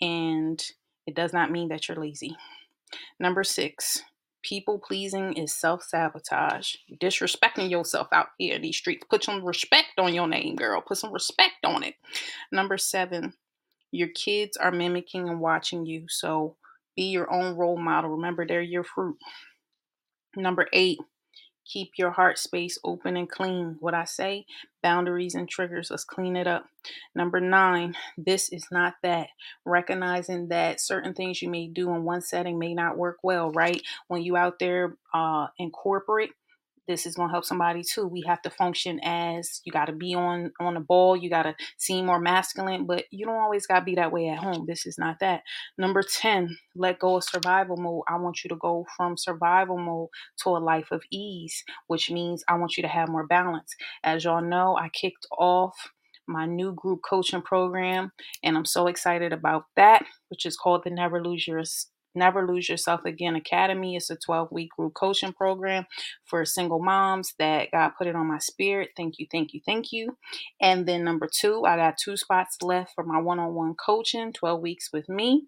and 0.00 0.62
it 1.06 1.14
does 1.14 1.32
not 1.32 1.50
mean 1.50 1.68
that 1.68 1.88
you're 1.88 2.00
lazy. 2.00 2.36
Number 3.18 3.44
six, 3.44 4.02
people 4.42 4.78
pleasing 4.78 5.34
is 5.34 5.54
self 5.54 5.82
sabotage. 5.82 6.76
Disrespecting 7.00 7.70
yourself 7.70 8.08
out 8.12 8.28
here 8.38 8.56
in 8.56 8.62
these 8.62 8.76
streets. 8.76 9.04
Put 9.10 9.24
some 9.24 9.44
respect 9.44 9.98
on 9.98 10.14
your 10.14 10.28
name, 10.28 10.56
girl. 10.56 10.80
Put 10.80 10.98
some 10.98 11.12
respect 11.12 11.64
on 11.64 11.82
it. 11.82 11.94
Number 12.52 12.78
seven, 12.78 13.34
your 13.90 14.08
kids 14.08 14.56
are 14.56 14.72
mimicking 14.72 15.28
and 15.28 15.40
watching 15.40 15.86
you. 15.86 16.06
So 16.08 16.56
be 16.96 17.04
your 17.04 17.32
own 17.32 17.56
role 17.56 17.78
model. 17.78 18.10
Remember, 18.10 18.46
they're 18.46 18.62
your 18.62 18.84
fruit. 18.84 19.16
Number 20.36 20.66
eight, 20.72 20.98
keep 21.64 21.92
your 21.96 22.10
heart 22.10 22.38
space 22.38 22.78
open 22.84 23.16
and 23.16 23.28
clean. 23.28 23.76
What 23.80 23.94
I 23.94 24.04
say, 24.04 24.46
boundaries 24.82 25.34
and 25.34 25.48
triggers, 25.48 25.90
let's 25.90 26.04
clean 26.04 26.36
it 26.36 26.46
up. 26.46 26.66
Number 27.14 27.40
nine, 27.40 27.96
this 28.18 28.52
is 28.52 28.66
not 28.70 28.94
that. 29.02 29.28
Recognizing 29.64 30.48
that 30.48 30.80
certain 30.80 31.14
things 31.14 31.40
you 31.40 31.48
may 31.48 31.68
do 31.68 31.94
in 31.94 32.04
one 32.04 32.20
setting 32.20 32.58
may 32.58 32.74
not 32.74 32.98
work 32.98 33.18
well, 33.22 33.50
right? 33.52 33.80
When 34.08 34.22
you 34.22 34.36
out 34.36 34.58
there 34.58 34.96
uh, 35.12 35.46
in 35.58 35.70
corporate, 35.70 36.30
this 36.86 37.06
is 37.06 37.14
going 37.14 37.28
to 37.28 37.32
help 37.32 37.44
somebody 37.44 37.82
too. 37.82 38.06
We 38.06 38.22
have 38.26 38.42
to 38.42 38.50
function 38.50 39.00
as 39.02 39.60
you 39.64 39.72
got 39.72 39.86
to 39.86 39.92
be 39.92 40.14
on 40.14 40.52
on 40.60 40.74
the 40.74 40.80
ball, 40.80 41.16
you 41.16 41.30
got 41.30 41.44
to 41.44 41.54
seem 41.78 42.06
more 42.06 42.20
masculine, 42.20 42.86
but 42.86 43.04
you 43.10 43.26
don't 43.26 43.36
always 43.36 43.66
got 43.66 43.80
to 43.80 43.84
be 43.84 43.94
that 43.96 44.12
way 44.12 44.28
at 44.28 44.38
home. 44.38 44.64
This 44.66 44.86
is 44.86 44.98
not 44.98 45.16
that. 45.20 45.42
Number 45.78 46.02
10, 46.02 46.56
let 46.76 46.98
go 46.98 47.16
of 47.16 47.24
survival 47.24 47.76
mode. 47.76 48.02
I 48.08 48.16
want 48.16 48.44
you 48.44 48.48
to 48.48 48.56
go 48.56 48.86
from 48.96 49.16
survival 49.16 49.78
mode 49.78 50.08
to 50.42 50.50
a 50.50 50.58
life 50.58 50.88
of 50.90 51.02
ease, 51.10 51.64
which 51.86 52.10
means 52.10 52.44
I 52.48 52.56
want 52.56 52.76
you 52.76 52.82
to 52.82 52.88
have 52.88 53.08
more 53.08 53.26
balance. 53.26 53.74
As 54.02 54.24
y'all 54.24 54.42
know, 54.42 54.76
I 54.76 54.88
kicked 54.90 55.26
off 55.38 55.74
my 56.26 56.46
new 56.46 56.72
group 56.72 57.00
coaching 57.08 57.42
program 57.42 58.10
and 58.42 58.56
I'm 58.56 58.64
so 58.64 58.86
excited 58.86 59.32
about 59.32 59.64
that, 59.76 60.04
which 60.28 60.46
is 60.46 60.56
called 60.56 60.82
the 60.84 60.90
Never 60.90 61.22
Lose 61.22 61.46
Your 61.46 61.58
Never 62.14 62.46
Lose 62.46 62.68
Yourself 62.68 63.04
Again 63.04 63.36
Academy. 63.36 63.96
It's 63.96 64.10
a 64.10 64.16
12 64.16 64.48
week 64.52 64.70
group 64.76 64.94
coaching 64.94 65.32
program 65.32 65.86
for 66.24 66.44
single 66.44 66.80
moms 66.82 67.34
that 67.38 67.70
God 67.72 67.92
put 67.98 68.06
it 68.06 68.16
on 68.16 68.26
my 68.26 68.38
spirit. 68.38 68.90
Thank 68.96 69.18
you, 69.18 69.26
thank 69.30 69.54
you, 69.54 69.60
thank 69.66 69.92
you. 69.92 70.16
And 70.60 70.86
then 70.86 71.04
number 71.04 71.28
two, 71.32 71.64
I 71.64 71.76
got 71.76 71.98
two 71.98 72.16
spots 72.16 72.58
left 72.62 72.92
for 72.94 73.04
my 73.04 73.20
one 73.20 73.38
on 73.38 73.54
one 73.54 73.74
coaching, 73.74 74.32
12 74.32 74.60
weeks 74.60 74.90
with 74.92 75.08
me 75.08 75.46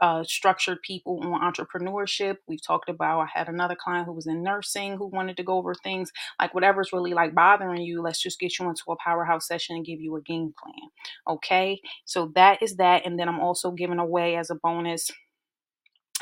uh, 0.00 0.24
structured 0.24 0.78
people 0.82 1.20
on 1.22 1.52
entrepreneurship. 1.52 2.36
We've 2.48 2.64
talked 2.64 2.88
about, 2.88 3.20
I 3.20 3.26
had 3.34 3.48
another 3.48 3.76
client 3.76 4.06
who 4.06 4.14
was 4.14 4.26
in 4.26 4.42
nursing 4.42 4.96
who 4.96 5.06
wanted 5.08 5.36
to 5.38 5.42
go 5.42 5.58
over 5.58 5.74
things 5.74 6.10
like 6.40 6.54
whatever's 6.54 6.92
really 6.92 7.14
like 7.14 7.34
bothering 7.34 7.82
you. 7.82 8.02
Let's 8.02 8.22
just 8.22 8.40
get 8.40 8.58
you 8.58 8.68
into 8.68 8.84
a 8.90 8.96
powerhouse 8.96 9.46
session 9.46 9.76
and 9.76 9.84
give 9.84 10.00
you 10.00 10.16
a 10.16 10.22
game 10.22 10.54
plan. 10.62 10.90
Okay. 11.36 11.80
So 12.04 12.32
that 12.34 12.62
is 12.62 12.76
that. 12.76 13.06
And 13.06 13.18
then 13.18 13.28
I'm 13.28 13.40
also 13.40 13.72
giving 13.72 13.98
away 13.98 14.36
as 14.36 14.50
a 14.50 14.54
bonus 14.54 15.10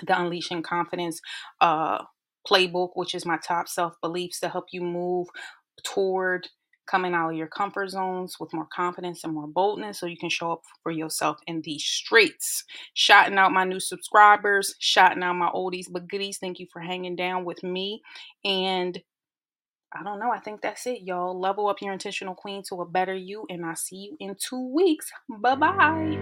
the 0.07 0.21
Unleashing 0.21 0.63
Confidence 0.63 1.21
uh, 1.61 2.05
playbook, 2.49 2.91
which 2.95 3.15
is 3.15 3.27
my 3.27 3.39
top 3.39 3.69
self 3.69 3.95
beliefs 4.01 4.41
to 4.41 4.49
help 4.49 4.67
you 4.73 4.81
move 4.81 5.29
toward 5.85 6.49
coming 6.89 7.15
out 7.15 7.31
of 7.31 7.37
your 7.37 7.47
comfort 7.47 7.91
zones 7.91 8.37
with 8.41 8.53
more 8.53 8.69
confidence 8.75 9.25
and 9.25 9.35
more 9.35 9.47
boldness 9.47 10.01
so 10.01 10.07
you 10.07 10.17
can 10.17 10.31
show 10.31 10.53
up 10.53 10.63
for 10.83 10.91
yourself 10.93 11.39
in 11.47 11.61
these 11.63 11.85
streets. 11.85 12.65
Shouting 12.95 13.39
out 13.39 13.53
my 13.53 13.65
new 13.65 13.81
subscribers, 13.81 14.75
shouting 14.79 15.23
out 15.23 15.35
my 15.35 15.51
oldies 15.51 15.87
but 15.91 16.09
goodies. 16.09 16.39
Thank 16.39 16.59
you 16.59 16.67
for 16.73 16.81
hanging 16.81 17.17
down 17.17 17.45
with 17.45 17.63
me. 17.63 18.03
And 18.45 18.99
I 19.95 20.03
don't 20.03 20.19
know. 20.19 20.31
I 20.31 20.39
think 20.39 20.61
that's 20.61 20.87
it, 20.87 21.03
y'all. 21.03 21.39
Level 21.39 21.69
up 21.69 21.81
your 21.81 21.93
intentional 21.93 22.35
queen 22.35 22.63
to 22.69 22.83
a 22.83 22.87
better 22.87 23.15
you, 23.15 23.47
and 23.49 23.65
I'll 23.65 23.77
see 23.77 23.97
you 23.97 24.17
in 24.21 24.37
two 24.39 24.73
weeks. 24.75 25.11
Bye 25.41 25.55
bye. 25.55 26.19